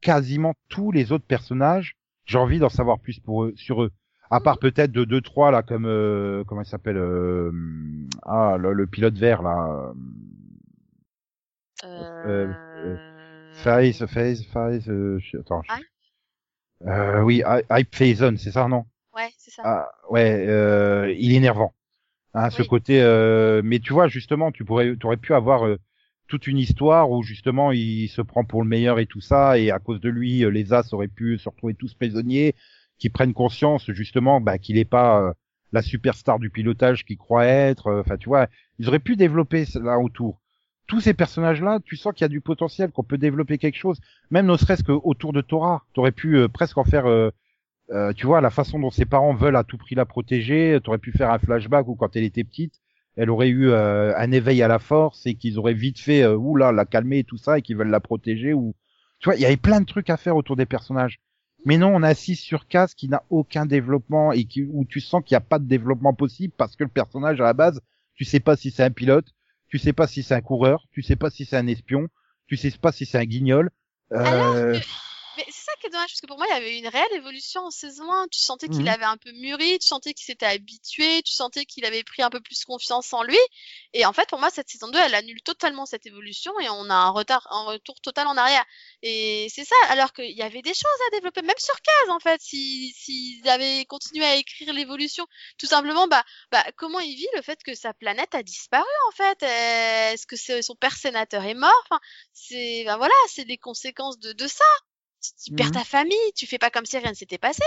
[0.00, 1.96] quasiment tous les autres personnages,
[2.28, 3.90] j'ai envie d'en savoir plus pour eux, sur eux.
[4.30, 7.50] À part peut-être de deux, trois, là, comme, euh, comment il s'appelle, euh,
[8.22, 9.92] ah, le, le pilote vert, là,
[12.24, 12.52] Euh...
[13.52, 15.62] Face, Face, Face, euh, je- attends.
[15.62, 15.72] je-
[16.86, 18.84] Euh, oui, Hy- Hype Faison, c'est ça, non?
[19.14, 19.62] Ouais, c'est ça.
[19.64, 21.74] Ah, ouais, euh, il est énervant.
[22.34, 25.78] Hein, ce côté, euh, mais tu vois, justement, tu pourrais, tu aurais pu avoir euh,
[26.28, 29.70] toute une histoire où justement il se prend pour le meilleur et tout ça, et
[29.70, 32.54] à cause de lui, euh, les As auraient pu se retrouver tous prisonniers,
[32.98, 35.32] qui prennent conscience justement bah, qu'il n'est pas euh,
[35.72, 37.88] la superstar du pilotage qu'il croit être.
[37.88, 38.46] euh, Enfin, tu vois,
[38.78, 40.40] ils auraient pu développer là autour.
[40.86, 44.00] Tous ces personnages-là, tu sens qu'il y a du potentiel, qu'on peut développer quelque chose,
[44.30, 45.84] même ne serait-ce que autour de Torah.
[45.92, 47.04] T'aurais pu presque en faire
[48.16, 51.12] tu vois, la façon dont ses parents veulent à tout prix la protéger, t'aurais pu
[51.12, 52.74] faire un flashback où quand elle était petite,
[53.18, 56.36] elle aurait eu euh, un éveil à la force et qu'ils auraient vite fait, euh,
[56.36, 58.76] oula, la calmer et tout ça et qu'ils veulent la protéger ou,
[59.18, 61.18] tu vois, il y avait plein de trucs à faire autour des personnages.
[61.64, 65.24] Mais non, on assiste sur Cass qui n'a aucun développement et qui, où tu sens
[65.24, 67.80] qu'il n'y a pas de développement possible parce que le personnage à la base,
[68.14, 69.26] tu sais pas si c'est un pilote,
[69.66, 72.06] tu sais pas si c'est un coureur, tu sais pas si c'est un espion,
[72.46, 73.70] tu sais pas si c'est un guignol.
[74.12, 74.78] Euh,
[75.38, 77.12] Mais c'est ça qui est dommage, parce que pour moi, il y avait une réelle
[77.14, 78.26] évolution en saison 1.
[78.28, 78.88] Tu sentais qu'il Mhm.
[78.88, 82.30] avait un peu mûri, tu sentais qu'il s'était habitué, tu sentais qu'il avait pris un
[82.30, 83.38] peu plus confiance en lui.
[83.92, 86.90] Et en fait, pour moi, cette saison 2, elle annule totalement cette évolution et on
[86.90, 88.64] a un retard, un retour total en arrière.
[89.02, 92.18] Et c'est ça, alors qu'il y avait des choses à développer, même sur Case, en
[92.20, 95.26] fait, si, s'ils avaient continué à écrire l'évolution.
[95.58, 99.12] Tout simplement, bah, bah, comment il vit le fait que sa planète a disparu, en
[99.12, 99.42] fait?
[99.42, 101.72] Est-ce que c'est- son père sénateur est mort?
[101.84, 102.00] Enfin,
[102.32, 104.64] c'est, ben voilà, c'est des conséquences de, de ça.
[105.44, 105.72] Tu, perds Mhm.
[105.72, 107.62] ta famille, tu fais pas comme si rien ne s'était passé.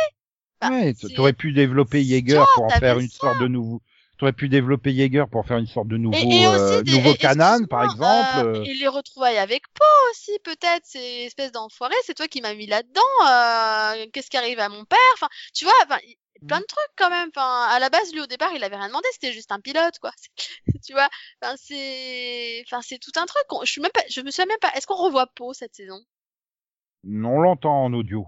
[0.62, 3.82] Bah, ouais, c'est- t'aurais pu développer c'est Jaeger pour en faire une sorte de nouveau.
[4.18, 6.92] T'aurais pu développer Jaeger pour faire une sorte de nouveau, Et, et aussi euh, des,
[6.92, 8.38] nouveau et- par exemple.
[8.38, 12.42] euh, euh, et les retrouvailles avec Poe aussi, peut-être, ces espèces d'enfoirés, c'est toi qui
[12.42, 13.02] m'as mis là-dedans.
[13.28, 15.98] euh, Qu'est-ce qui arrive à mon père Enfin, tu vois, enfin,
[16.48, 17.30] plein de trucs quand même.
[17.36, 19.98] Enfin, à la base, lui au départ, il avait rien demandé, c'était juste un pilote,
[20.00, 20.12] quoi.
[20.86, 21.10] tu vois,
[21.42, 23.44] enfin, c'est, enfin, c'est tout un truc.
[23.64, 24.72] Je suis même pas, je me souviens même pas.
[24.76, 26.00] Est-ce qu'on revoit Poe cette saison?
[27.08, 28.28] On l'entend en audio.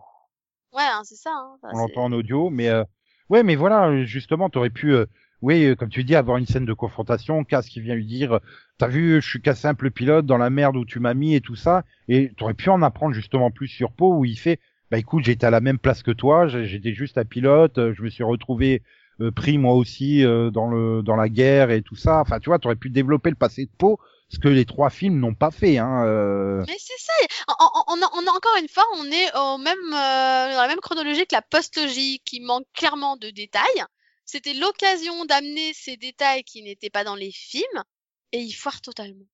[0.74, 1.32] Ouais, hein, c'est ça.
[1.32, 1.56] Hein.
[1.56, 2.84] Enfin, On l'entend en audio, mais euh,
[3.30, 5.06] ouais, mais voilà, justement, t'aurais pu, euh,
[5.42, 8.34] oui, euh, comme tu dis, avoir une scène de confrontation, Cass qui vient lui dire,
[8.34, 8.40] euh,
[8.78, 11.42] t'as vu, je suis qu'un simple pilote dans la merde où tu m'as mis et
[11.42, 14.60] tout ça, et t'aurais pu en apprendre justement plus sur Poe où il fait,
[14.90, 18.04] bah écoute, j'étais à la même place que toi, j'étais juste un pilote, euh, je
[18.04, 18.84] me suis retrouvé
[19.22, 22.22] euh, pris moi aussi euh, dans le dans la guerre et tout ça.
[22.22, 23.98] Enfin, tu vois, t'aurais pu développer le passé de Poe,
[24.34, 26.04] ce que les trois films n'ont pas fait, hein.
[26.06, 26.64] euh.
[26.68, 27.14] Mais c'est ça.
[27.60, 31.26] On, on, a, encore une fois, on est au même, euh, dans la même chronologie
[31.28, 33.84] que la post-logie qui manque clairement de détails.
[34.26, 37.84] C'était l'occasion d'amener ces détails qui n'étaient pas dans les films
[38.32, 39.26] et ils foirent totalement.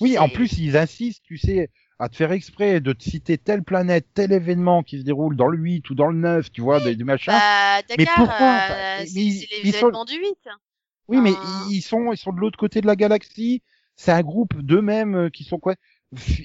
[0.00, 3.62] Oui, en plus, ils insistent, tu sais, à te faire exprès de te citer telle
[3.62, 6.80] planète, tel événement qui se déroule dans le 8 ou dans le 9, tu vois,
[6.80, 7.32] des, des machins.
[7.32, 10.36] Bah, Mais pourquoi euh, mais c'est ils- c'est les ils sont- du 8.
[11.08, 11.32] oui, mais
[11.70, 13.62] ils sont, ils sont de l'autre côté de la galaxie.
[14.02, 15.76] C'est un groupe d'eux-mêmes euh, qui sont quoi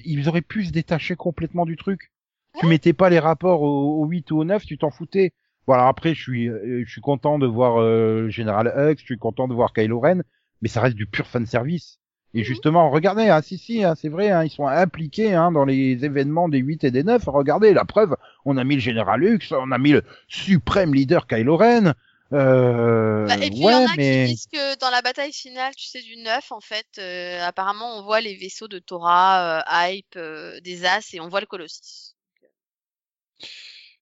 [0.04, 2.12] ils auraient pu se détacher complètement du truc.
[2.60, 5.32] Tu mettais pas les rapports au, au 8 ou au 9, tu t'en foutais.
[5.66, 9.04] Voilà, après, je suis, euh, je suis content de voir euh, le Général Hux, je
[9.04, 10.22] suis content de voir Kylo Ren,
[10.62, 11.98] mais ça reste du pur fan service.
[12.32, 12.44] Et Mhm.
[12.44, 16.04] justement, regardez, hein, si, si, hein, c'est vrai, hein, ils sont impliqués hein, dans les
[16.04, 17.24] événements des 8 et des 9.
[17.26, 21.26] Regardez, la preuve, on a mis le Général Hux, on a mis le suprême leader
[21.26, 21.94] Kylo Ren.
[22.32, 24.26] Euh, Bah, et puis il ouais, y en a mais...
[24.26, 27.98] qui disent que dans la bataille finale, tu sais, du 9, en fait, euh, apparemment
[27.98, 31.46] on voit les vaisseaux de Torah, euh, Hype, euh, des As et on voit le
[31.46, 32.14] Colossus.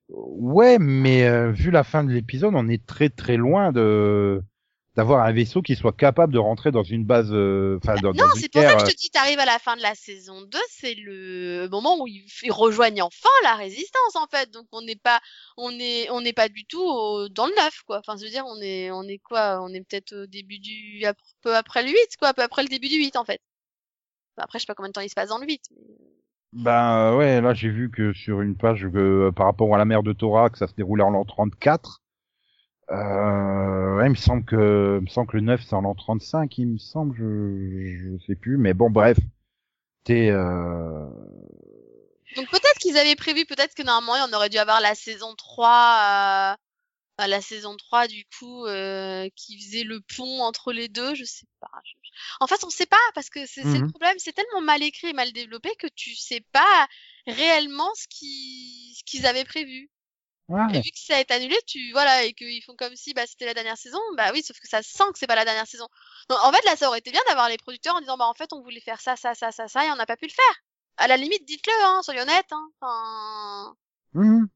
[0.09, 4.43] Ouais, mais euh, vu la fin de l'épisode, on est très très loin de
[4.97, 8.27] d'avoir un vaisseau qui soit capable de rentrer dans une base, euh, enfin dans, Non,
[8.29, 9.95] dans une c'est pour ça que je te dis, t'arrives à la fin de la
[9.95, 14.51] saison 2, c'est le moment où ils, ils rejoignent enfin la résistance, en fait.
[14.51, 15.21] Donc on n'est pas,
[15.59, 17.99] on est, on n'est pas du tout au- dans le 9, quoi.
[17.99, 19.61] Enfin, je veux dire, on est, on est quoi?
[19.63, 21.05] On est peut-être au début du,
[21.43, 23.41] peu après le 8, quoi, peu après le début du 8, en fait.
[24.37, 25.63] Enfin, Après, je sais pas combien de temps il se passe dans le 8.
[25.73, 25.83] mais-
[26.53, 28.97] Ben euh, ouais, là j'ai vu que sur une page que
[29.29, 32.01] euh, par rapport à la mer de Torah, que ça se déroulait en l'an 34.
[32.91, 35.95] Euh, ouais, il me semble que, il me semble que le 9 c'est en l'an
[35.95, 39.19] 35, il me semble, je, je sais plus, mais bon bref.
[40.05, 41.09] T'es, euh...
[42.37, 45.69] Donc peut-être qu'ils avaient prévu, peut-être que normalement on aurait dû avoir la saison 3,
[46.53, 46.57] euh,
[47.19, 51.25] enfin, la saison 3 du coup, euh, qui faisait le pont entre les deux, je
[51.25, 51.71] sais pas.
[51.85, 51.95] Je-
[52.41, 53.91] En fait, on sait pas parce que c'est le Mhm.
[53.91, 56.89] problème, c'est tellement mal écrit et mal développé que tu sais pas
[57.27, 59.91] réellement ce qui- ce qu'ils avaient prévu.
[60.49, 60.63] Ouais.
[60.75, 63.23] Et vu que ça a été annulé, tu voilà et qu'ils font comme si bah
[63.27, 65.67] c'était la dernière saison, bah oui, sauf que ça sent que c'est pas la dernière
[65.67, 65.87] saison.
[66.29, 68.35] Donc, en fait, là, ça aurait été bien d'avoir les producteurs en disant bah en
[68.35, 70.33] fait on voulait faire ça, ça, ça, ça, ça et on n'a pas pu le
[70.33, 70.55] faire.
[70.99, 72.53] À la limite, dites-le, hein, soyons honnêtes.
[72.53, 72.69] Hein.
[72.81, 73.75] Enfin,
[74.15, 74.49] Mhm.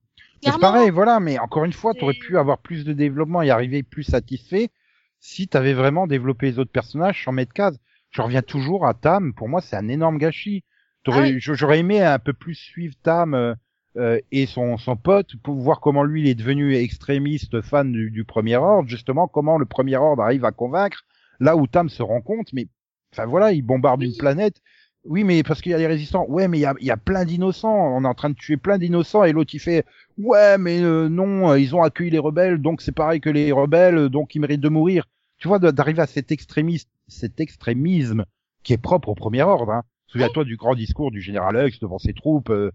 [0.44, 2.94] Mais C'est pareil, voilà, mais encore une fois, tu aurais C'est- pu avoir plus de
[2.94, 4.70] développement et arriver plus satisfait
[5.18, 7.78] si tu avais vraiment développé les autres personnages sans mettre case.
[8.10, 10.64] Je reviens toujours à Tam, pour moi c'est un énorme gâchis.
[11.04, 11.36] T'aurais- Ah oui.
[11.40, 13.54] J'aurais aimé un peu plus suivre Tam euh,
[13.96, 18.10] euh, et son, son pote pour voir comment lui il est devenu extrémiste fan du,
[18.10, 21.04] du Premier Ordre, justement comment le Premier Ordre arrive à convaincre,
[21.40, 22.68] là où Tam se rend compte, mais
[23.12, 24.60] enfin voilà, il bombarde une planète.
[25.04, 26.26] Oui, mais parce qu'il y a les résistants.
[26.28, 27.74] Ouais, mais il y a, il y a plein d'innocents.
[27.96, 29.86] On est en train de tuer plein d'innocents et l'autre il fait
[30.18, 33.50] Ouais, mais euh, non, euh, ils ont accueilli les rebelles, donc c'est pareil que les
[33.50, 35.06] rebelles, euh, donc ils méritent de mourir.
[35.38, 38.26] Tu vois, d'arriver à cet extrémisme, cet extrémisme
[38.62, 39.72] qui est propre au premier ordre.
[39.72, 39.84] Hein.
[40.08, 42.50] Souviens-toi du grand discours du général Hux devant ses troupes.
[42.50, 42.70] euh,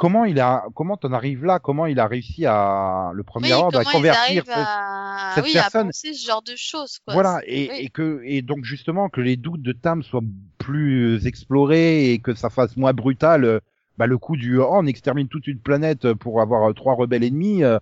[0.00, 1.58] comment il a, comment t'en arrives là?
[1.58, 5.60] Comment il a réussi à le premier Oui, ordre à convertir à, cette oui, à
[5.62, 7.12] personne- penser ce genre de choses, quoi.
[7.14, 7.76] voilà, et, oui.
[7.84, 10.22] et que et donc justement que les doutes de Tam soient
[10.58, 13.44] plus explorés et que ça fasse moins brutal.
[13.44, 13.60] euh,
[13.98, 17.22] bah, le coup du oh, on extermine toute une planète pour avoir euh, trois rebelles
[17.24, 17.62] ennemis.
[17.64, 17.78] euh,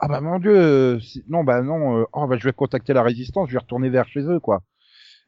[0.00, 0.98] ah bah mon dieu, euh,
[1.28, 4.08] non bah non, euh, oh bah je vais contacter la résistance, je vais retourner vers
[4.08, 4.62] chez eux quoi.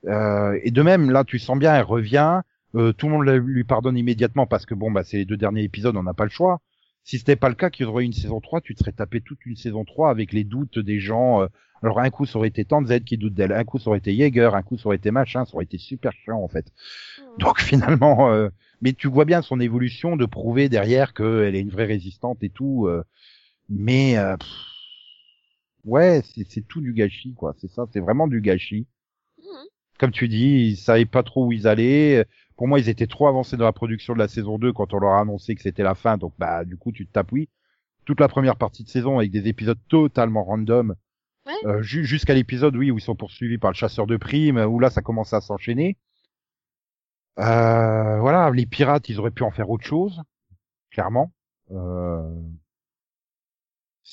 [0.07, 2.41] Euh, et de même là, tu sens bien, elle revient.
[2.75, 5.63] Euh, tout le monde lui pardonne immédiatement parce que bon bah c'est les deux derniers
[5.65, 6.61] épisodes, on n'a pas le choix.
[7.05, 9.21] Si c'était pas le cas, qu'il y aurait une saison 3, tu te serais tapé
[9.21, 11.43] toute une saison 3 avec les doutes des gens.
[11.43, 11.47] euh,
[11.83, 13.99] alors un coup ça aurait été Tante Z qui doute d'elle, un coup ça aurait
[13.99, 16.67] été Jaeger, un coup ça aurait été machin, ça aurait été super chiant en fait.
[17.39, 18.49] Donc finalement, euh,
[18.81, 22.51] mais tu vois bien son évolution de prouver derrière qu'elle est une vraie résistante et
[22.51, 22.87] tout.
[22.87, 23.03] euh,
[23.69, 24.49] mais euh, pff,
[25.85, 27.55] ouais, c'est tout du gâchis quoi.
[27.59, 28.87] C'est ça, c'est vraiment du gâchis.
[29.39, 29.67] Mhm.
[29.99, 32.27] Comme tu dis, ils savaient pas trop où ils allaient.
[32.63, 35.01] Pour moi, ils étaient trop avancés dans la production de la saison 2 quand on
[35.01, 36.17] leur a annoncé que c'était la fin.
[36.17, 37.49] Donc bah du coup, tu te tapes oui.
[38.05, 40.95] Toute la première partie de saison avec des épisodes totalement random.
[41.45, 41.53] Ouais.
[41.65, 44.79] Euh, ju- jusqu'à l'épisode oui où ils sont poursuivis par le chasseur de primes où
[44.79, 45.99] là ça commence à s'enchaîner
[47.41, 50.23] euh, voilà les pirates ils auraient pu en faire autre chose
[50.93, 51.33] clairement
[51.73, 52.33] euh...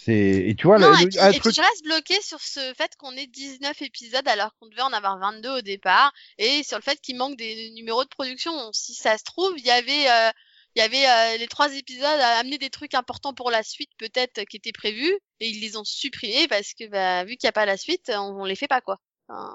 [0.07, 2.39] et tu vois Non, le- et le- puis, un et puis je reste bloquée sur
[2.41, 6.63] ce fait qu'on ait 19 épisodes alors qu'on devait en avoir 22 au départ et
[6.63, 8.51] sur le fait qu'il manque des numéros de production.
[8.73, 10.31] Si ça se trouve, il y avait euh,
[10.75, 13.89] il y avait euh, les trois épisodes à amener des trucs importants pour la suite
[13.97, 17.49] peut-être qui étaient prévus et ils les ont supprimés parce que bah, vu qu'il n'y
[17.49, 18.97] a pas la suite, on, on les fait pas quoi.
[19.27, 19.53] Enfin,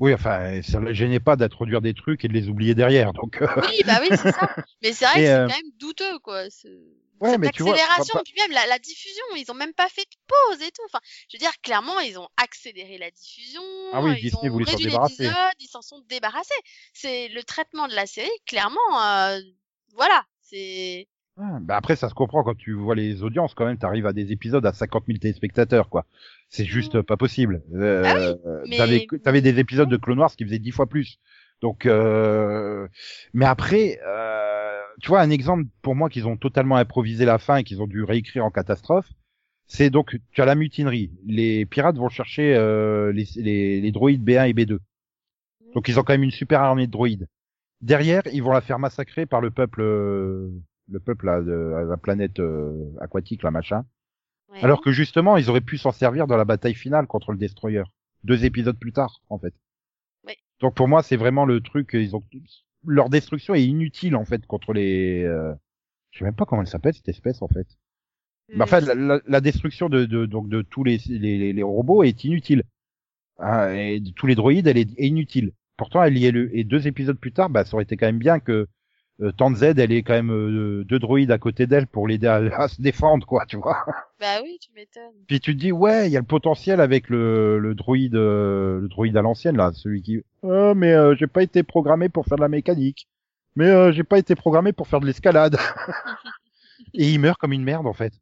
[0.00, 3.40] oui enfin ça ne gênait pas d'introduire des trucs et de les oublier derrière donc
[3.42, 4.54] euh, Oui, bah oui, c'est ça.
[4.82, 6.44] Mais c'est vrai Et, que c'est quand même douteux, quoi.
[7.20, 9.54] Ouais, Cette mais tu vois, accélération, bah, bah- puis même la, la diffusion, ils ont
[9.54, 10.82] même pas fait de pause et tout.
[10.86, 11.00] Enfin,
[11.30, 13.62] je veux dire, clairement, ils ont accéléré la diffusion.
[13.92, 15.22] Ah oui, ils Disney ont voulait s'en réduit débarrasser.
[15.24, 16.54] l'épisode, ils s'en sont débarrassés.
[16.92, 18.78] C'est le traitement de la série, clairement.
[19.02, 19.40] euh,
[19.94, 21.08] voilà, c'est.
[21.36, 24.12] Ouais, bah après, ça se comprend quand tu vois les audiences, quand même, t'arrives à
[24.12, 26.04] des épisodes à 50 000 téléspectateurs, quoi.
[26.48, 27.02] C'est juste Mm.
[27.04, 27.62] pas possible.
[27.74, 28.14] Euh, Ah
[28.66, 31.18] mais- t'avais, t'avais des épisodes de Clone Wars qui faisaient 10 fois plus.
[31.60, 32.86] Donc, euh...
[33.34, 34.47] mais après, euh...
[35.00, 37.86] tu vois, un exemple pour moi qu'ils ont totalement improvisé la fin et qu'ils ont
[37.86, 39.10] dû réécrire en catastrophe,
[39.66, 41.12] c'est donc, tu as la mutinerie.
[41.26, 44.78] Les pirates vont chercher euh, les, les, les droïdes B1 et B2.
[45.74, 47.28] Donc ils ont quand même une super armée de droïdes.
[47.82, 50.48] derrière, ils vont la faire massacrer par le peuple, euh,
[50.90, 53.84] le peuple là, de la planète euh, aquatique, là, machin.
[54.48, 54.64] Ouais.
[54.64, 57.84] Alors que justement, ils auraient pu s'en servir dans la bataille finale contre le Destroyer.
[58.24, 59.54] Deux épisodes plus tard, en fait.
[60.60, 61.90] Donc pour moi, c'est vraiment le truc.
[61.92, 62.24] Ils ont
[62.88, 65.22] leur destruction est inutile en fait contre les.
[65.24, 65.54] Euh...
[66.10, 67.66] Je sais même pas comment elle s'appelle cette espèce en fait.
[68.48, 72.24] Mais enfin, la, la- destruction de, de donc de tous les, les, les robots est
[72.24, 72.62] inutile.
[73.38, 75.52] Hein, et de tous les droïdes, elle est, est inutile.
[75.76, 76.56] Pourtant, elle y est le.
[76.56, 78.66] Et deux épisodes plus tard, bah, ça aurait été quand même bien que
[79.20, 82.26] euh, Tante Z, elle ait quand même euh, deux droïdes à côté d'elle pour l'aider
[82.28, 83.84] à, à se défendre, quoi, tu vois.
[84.20, 85.26] Bah oui, tu m'étonnes.
[85.26, 88.80] Puis tu te dis ouais, il y a le potentiel avec le, le droïde, euh,
[88.80, 90.22] le droïde à l'ancienne là, celui qui.
[90.42, 93.08] Oh, mais euh, j'ai pas été programmé pour faire de la mécanique.
[93.56, 95.56] Mais euh, j'ai pas été programmé pour faire de l'escalade.
[96.94, 98.12] Et il meurt comme une merde en fait.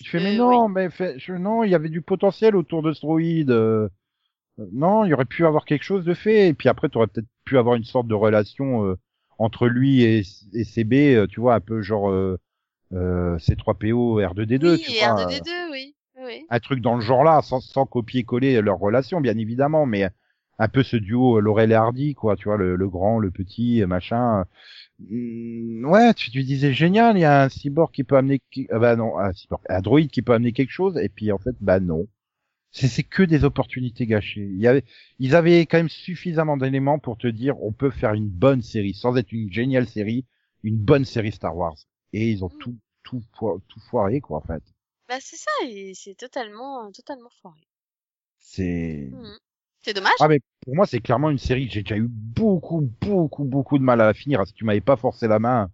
[0.00, 2.82] Je fais mais Euh, non, mais fait, je, non, il y avait du potentiel autour
[2.82, 3.50] de ce droïde.
[3.50, 3.88] euh,
[4.60, 6.48] euh, non, il y aurait pu avoir quelque chose de fait.
[6.48, 8.96] Et puis après, tu aurais peut-être pu avoir une sorte de relation euh,
[9.38, 10.22] entre lui et,
[10.54, 12.38] et CB, euh, tu vois, un peu genre euh,
[12.94, 15.20] euh, C3PO, R2D2, oui, tu et vois.
[15.20, 15.94] euh, R2D2, oui.
[16.16, 16.46] Oui, oui.
[16.48, 20.08] un truc dans le genre là, sans, sans copier-coller leur relation, bien évidemment, mais
[20.58, 23.30] un peu ce duo euh, Laurel et Hardy, quoi, tu vois, le, le grand, le
[23.30, 24.44] petit, machin.
[25.00, 28.78] Ouais, tu, tu disais génial, il y a un cyborg qui peut amener, qui- ah
[28.78, 31.56] bah non, un cyborg, un droïde qui peut amener quelque chose, et puis en fait,
[31.60, 32.06] bah non.
[32.78, 34.42] C'est que des opportunités gâchées.
[34.52, 34.84] Il y avait,
[35.18, 38.92] ils avaient quand même suffisamment d'éléments pour te dire, on peut faire une bonne série,
[38.92, 40.26] sans être une géniale série,
[40.62, 41.76] une bonne série Star Wars.
[42.12, 42.58] Et ils ont Mm.
[42.58, 44.62] tout, tout, fo- tout foiré, quoi, en fait.
[45.08, 45.50] Bah c'est ça,
[45.94, 47.60] c'est totalement, totalement foiré.
[48.38, 49.38] C'est, Mhm.
[49.82, 50.12] C'est dommage.
[50.18, 53.78] Ah mais pour moi c'est clairement une série que j'ai déjà eu beaucoup beaucoup beaucoup
[53.78, 54.44] de mal à la finir.
[54.46, 55.70] Si tu m'avais pas forcé la main,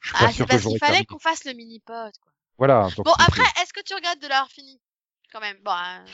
[0.00, 2.32] je suis pas Ah, c'est sûr que j'aurais qu'il fallait qu'on fasse le mini-pod, quoi.
[2.58, 2.88] Voilà.
[2.96, 4.80] Bon, après, est-ce que tu regrettes de l'avoir fini?
[5.32, 5.56] Quand même?
[5.64, 6.04] Bon, hein,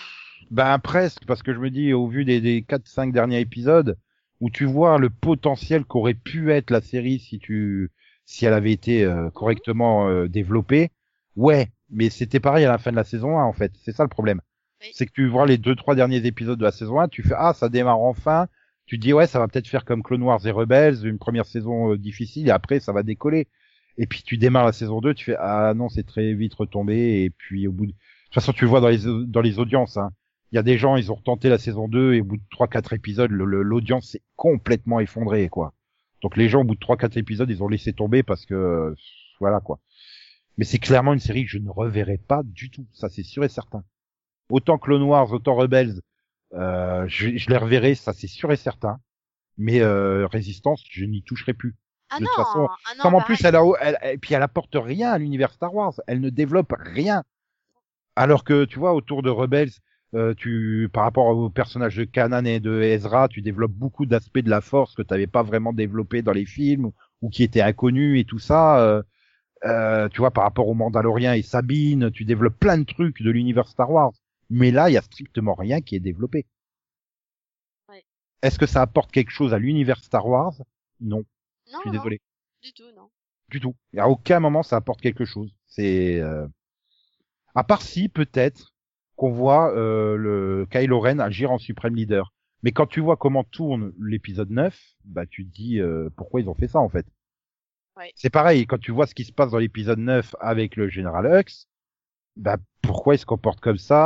[0.50, 3.98] Ben presque parce que je me dis au vu des des quatre cinq derniers épisodes
[4.40, 7.90] où tu vois le potentiel qu'aurait pu être la série si tu
[8.24, 10.90] si elle avait été euh, correctement euh, développée.
[11.36, 13.72] Ouais, mais c'était pareil à la fin de la saison 1 en fait.
[13.82, 14.40] C'est ça le problème.
[14.82, 14.88] Oui.
[14.94, 17.34] C'est que tu vois les deux trois derniers épisodes de la saison 1, tu fais
[17.36, 18.48] ah ça démarre enfin.
[18.86, 21.46] Tu te dis ouais ça va peut-être faire comme Clone Wars et Rebels, une première
[21.46, 23.48] saison euh, difficile et après ça va décoller.
[23.98, 27.24] Et puis tu démarres la saison 2, tu fais ah non c'est très vite retombé
[27.24, 27.92] et puis au bout de...
[27.92, 27.96] de
[28.26, 30.10] toute façon tu le vois dans les dans les audiences hein.
[30.52, 32.42] Il y a des gens, ils ont retenté la saison 2 et au bout de
[32.50, 35.74] 3-4 épisodes, l'audience s'est complètement effondrée, quoi.
[36.22, 38.94] Donc les gens, au bout de 3-4 épisodes, ils ont laissé tomber parce que,
[39.40, 39.78] voilà, quoi.
[40.56, 42.86] Mais c'est clairement une série que je ne reverrai pas du tout.
[42.92, 43.84] Ça, c'est sûr et certain.
[44.50, 46.00] Autant Clone Wars, autant Rebels,
[46.54, 48.98] euh, je, je les reverrai, ça c'est sûr et certain.
[49.58, 51.76] Mais euh, Résistance, je n'y toucherai plus.
[52.10, 53.36] Ah De non, toute façon, ah non, Comme en pareil.
[53.36, 55.92] plus, elle a, elle, et puis elle apporte rien à l'univers Star Wars.
[56.06, 57.22] Elle ne développe rien.
[58.16, 59.70] Alors que, tu vois, autour de Rebels,
[60.14, 64.38] euh, tu, par rapport au personnage de Kanan et de Ezra, tu développes beaucoup d'aspects
[64.38, 67.42] de la Force que tu n'avais pas vraiment développé dans les films ou, ou qui
[67.42, 68.80] étaient inconnus et tout ça.
[68.80, 69.02] Euh,
[69.64, 73.30] euh, tu vois, par rapport au Mandalorien et Sabine, tu développes plein de trucs de
[73.30, 74.12] l'univers Star Wars.
[74.50, 76.46] Mais là, il y a strictement rien qui est développé.
[77.88, 78.04] Ouais.
[78.42, 80.54] Est-ce que ça apporte quelque chose à l'univers Star Wars?
[81.00, 81.24] Non, Non,
[81.66, 82.20] je suis non, désolé.
[82.62, 83.10] du tout, non.
[83.50, 83.74] Du tout.
[83.92, 85.54] Et à aucun moment ça apporte quelque chose.
[85.66, 86.46] C'est euh...
[87.54, 88.74] à part si peut-être
[89.18, 92.32] qu'on voit euh, le Kylo Ren agir en suprême leader.
[92.62, 96.48] Mais quand tu vois comment tourne l'épisode 9, bah tu te dis euh, pourquoi ils
[96.48, 97.06] ont fait ça en fait?
[97.96, 98.12] Ouais.
[98.14, 101.26] C'est pareil quand tu vois ce qui se passe dans l'épisode 9 avec le général
[101.26, 101.66] Hux,
[102.36, 103.96] bah pourquoi il se comporte comme ça?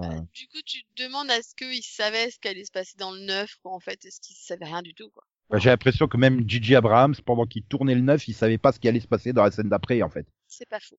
[0.00, 2.96] Bah, du coup, tu te demandes à ce qu'ils savaient ce qui allait se passer
[2.98, 4.04] dans le 9, quoi, en fait.
[4.04, 5.22] Est-ce qu'ils savaient rien du tout, quoi?
[5.48, 8.72] bah, J'ai l'impression que même Gigi Abrams, pendant qu'il tournait le 9, il savait pas
[8.72, 10.26] ce qui allait se passer dans la scène d'après en fait.
[10.48, 10.98] C'est pas faux.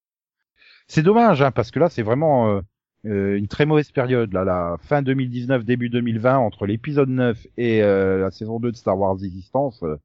[0.88, 2.62] C'est dommage, hein, parce que là, c'est vraiment euh,
[3.06, 4.34] euh, une très mauvaise période.
[4.34, 8.78] Là, la fin 2019, début 2020, entre l'épisode 9 et euh, la saison 2 de
[8.78, 9.98] Star Wars Resistance, euh,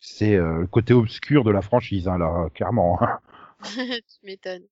[0.00, 3.02] c'est euh, le côté obscur de la franchise, hein, là, clairement.
[3.02, 3.18] hein.
[3.64, 4.64] tu m'étonnes.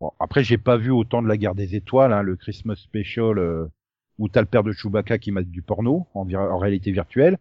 [0.00, 3.38] Bon, après, j'ai pas vu autant de la guerre des étoiles, hein, le Christmas Special,
[3.38, 3.66] euh,
[4.18, 7.38] où t'as le père de Chewbacca qui mate du porno en, vir- en réalité virtuelle.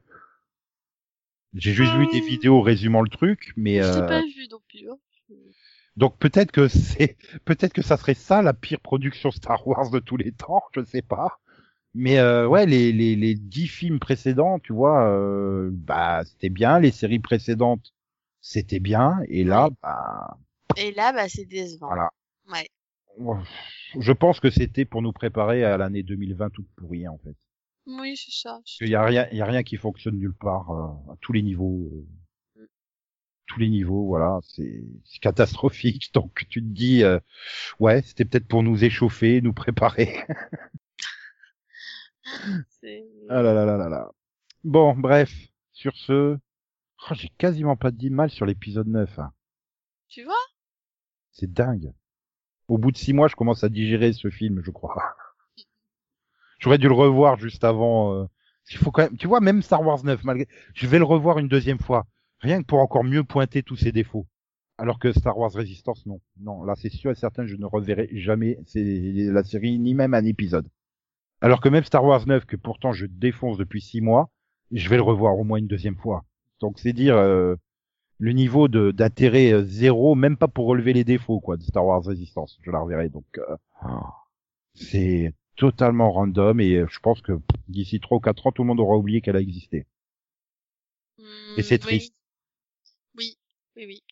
[1.53, 2.27] J'ai juste vu des Oh.
[2.27, 4.87] vidéos résumant le truc, mais Je l'ai pas vu non plus.
[5.95, 9.99] Donc peut-être que c'est peut-être que ça serait ça la pire production Star Wars de
[9.99, 11.39] tous les temps, je sais pas.
[11.93, 16.79] Mais euh, ouais, les les les dix films précédents, tu vois, euh, bah c'était bien,
[16.79, 17.93] les séries précédentes
[18.41, 20.37] c'était bien, et là, bah
[20.75, 21.87] Et là, bah, c'est décevant.
[21.87, 22.09] voilà.
[22.51, 22.67] Ouais.
[23.99, 27.35] Je pense que c'était pour nous préparer à l'année 2020 toute pourrie en fait.
[27.85, 28.59] Oui, c'est ça.
[28.65, 31.31] Qu'il y a rien, il y a rien qui fonctionne nulle part euh, à tous
[31.31, 31.89] les niveaux.
[33.47, 34.83] Tous les niveaux, voilà, c'est
[35.21, 36.11] catastrophique.
[36.15, 37.19] Donc tu te dis, euh,
[37.79, 40.15] ouais, c'était peut-être pour nous échauffer, nous préparer.
[43.29, 44.11] Ah là là là là là.
[44.63, 45.31] Bon, bref,
[45.73, 49.19] sur ce, oh, j'ai quasiment pas dit mal sur l'épisode 9.
[49.19, 49.33] hein.
[50.07, 50.35] Tu vois?
[51.31, 51.93] C'est dingue.
[52.67, 55.15] Au bout de six mois, je commence à digérer ce film, je crois.
[56.59, 58.13] J'aurais dû le revoir juste avant.
[58.15, 58.25] euh,
[58.71, 61.39] Il faut quand même, tu vois, même Star Wars 9, malgré, je vais le revoir
[61.39, 62.05] une deuxième fois,
[62.43, 64.27] rien que pour encore mieux pointer tous ses défauts.
[64.77, 68.09] Alors que Star Wars Resistance, non, non, là c'est sûr et certain, je ne reverrai
[68.13, 68.83] jamais c'est
[69.31, 70.67] la série ni même un épisode.
[71.41, 74.29] Alors que même Star Wars 9, que pourtant je défonce depuis six mois,
[74.71, 76.25] je vais le revoir au moins une deuxième fois.
[76.61, 77.55] Donc c'est dire euh,
[78.19, 81.85] le niveau de d'intérêt euh, zéro, même pas pour relever les défauts quoi de Star
[81.85, 82.59] Wars Resistance.
[82.63, 83.55] Je la reverrai donc euh,
[84.75, 88.67] c'est totalement random et euh, je pense que d'ici trois ou quatre ans tout le
[88.67, 89.87] monde aura oublié qu'elle a existé.
[91.17, 91.79] Hmm, Et c'est oui.
[91.79, 92.13] triste.
[93.75, 94.03] Oui, oui.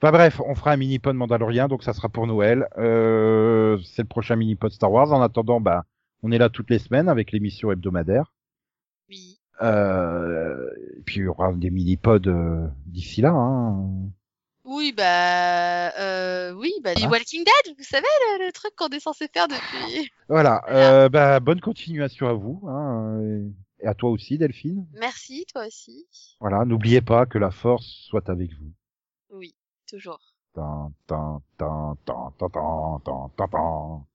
[0.00, 2.68] Enfin bref, on fera un mini-pod Mandalorien, donc ça sera pour Noël.
[2.76, 5.12] Euh, c'est le prochain mini-pod Star Wars.
[5.12, 5.84] En attendant, bah,
[6.22, 8.34] on est là toutes les semaines avec l'émission hebdomadaire.
[9.08, 9.38] Oui.
[9.62, 13.30] Euh, et puis il y aura des mini-pods euh, d'ici là.
[13.30, 13.88] Hein.
[14.64, 18.04] Oui, bah, euh, oui, bah, Hein Walking Dead, vous savez,
[18.38, 20.10] le, le truc qu'on est censé faire depuis.
[20.28, 20.62] Voilà.
[20.68, 22.68] Euh, bah, bonne continuation à vous.
[22.68, 23.20] Hein,
[23.80, 24.86] et à toi aussi, Delphine.
[24.92, 26.06] Merci, toi aussi.
[26.40, 26.64] Voilà.
[26.64, 28.72] N'oubliez pas que la force soit avec vous.
[29.30, 29.54] Oui,
[29.88, 30.20] toujours.
[30.54, 34.06] Tan, tan, tan, tan, tan, tan, tan, tan, tan.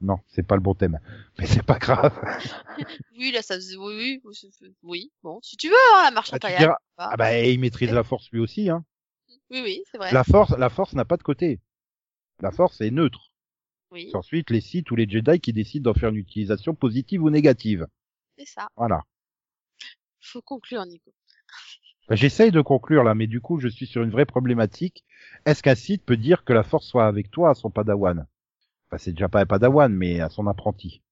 [0.00, 0.98] Non, c'est pas le bon thème,
[1.38, 2.12] mais c'est pas grave.
[3.16, 4.20] Oui, là, ça faisait, oui,
[4.82, 5.12] oui.
[5.22, 7.08] Bon, si tu veux, hein, la marche Ah, diras- va.
[7.12, 8.68] Ah bah, il maîtrise la force lui aussi.
[8.68, 8.84] Hein.
[9.50, 10.12] Oui, oui, c'est vrai.
[10.12, 11.60] La force, la force n'a pas de côté.
[12.40, 13.30] La force est neutre.
[13.92, 17.22] Oui, C'est ensuite les Sith ou les Jedi qui décident d'en faire une utilisation positive
[17.22, 17.86] ou négative.
[18.36, 18.66] c'est ça.
[18.76, 19.04] Voilà.
[20.20, 21.14] Faut conclure, Nico.
[22.08, 25.04] Bah, J'essaye de conclure là, mais du coup, je suis sur une vraie problématique.
[25.46, 28.26] Est-ce qu'un Sith peut dire que la force soit avec toi à son padawan?
[28.86, 31.02] Enfin, c'est déjà pas un padawan, mais à son apprenti.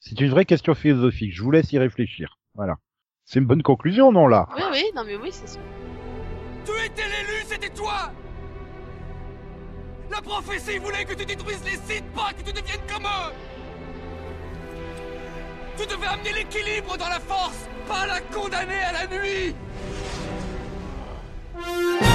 [0.00, 1.34] C'est une vraie question philosophique.
[1.34, 2.38] Je vous laisse y réfléchir.
[2.54, 2.78] Voilà.
[3.24, 4.48] C'est une bonne conclusion, non, là?
[4.56, 5.60] Oui, oui, non, mais oui, c'est sûr.
[6.64, 8.12] Tu étais l'élu, c'était toi
[10.10, 13.32] La prophétie voulait que tu détruises les Sith, pas que tu deviennes comme eux
[15.76, 19.54] Tu devais amener l'équilibre dans la force, pas la condamner à la nuit
[21.56, 22.05] Thank you.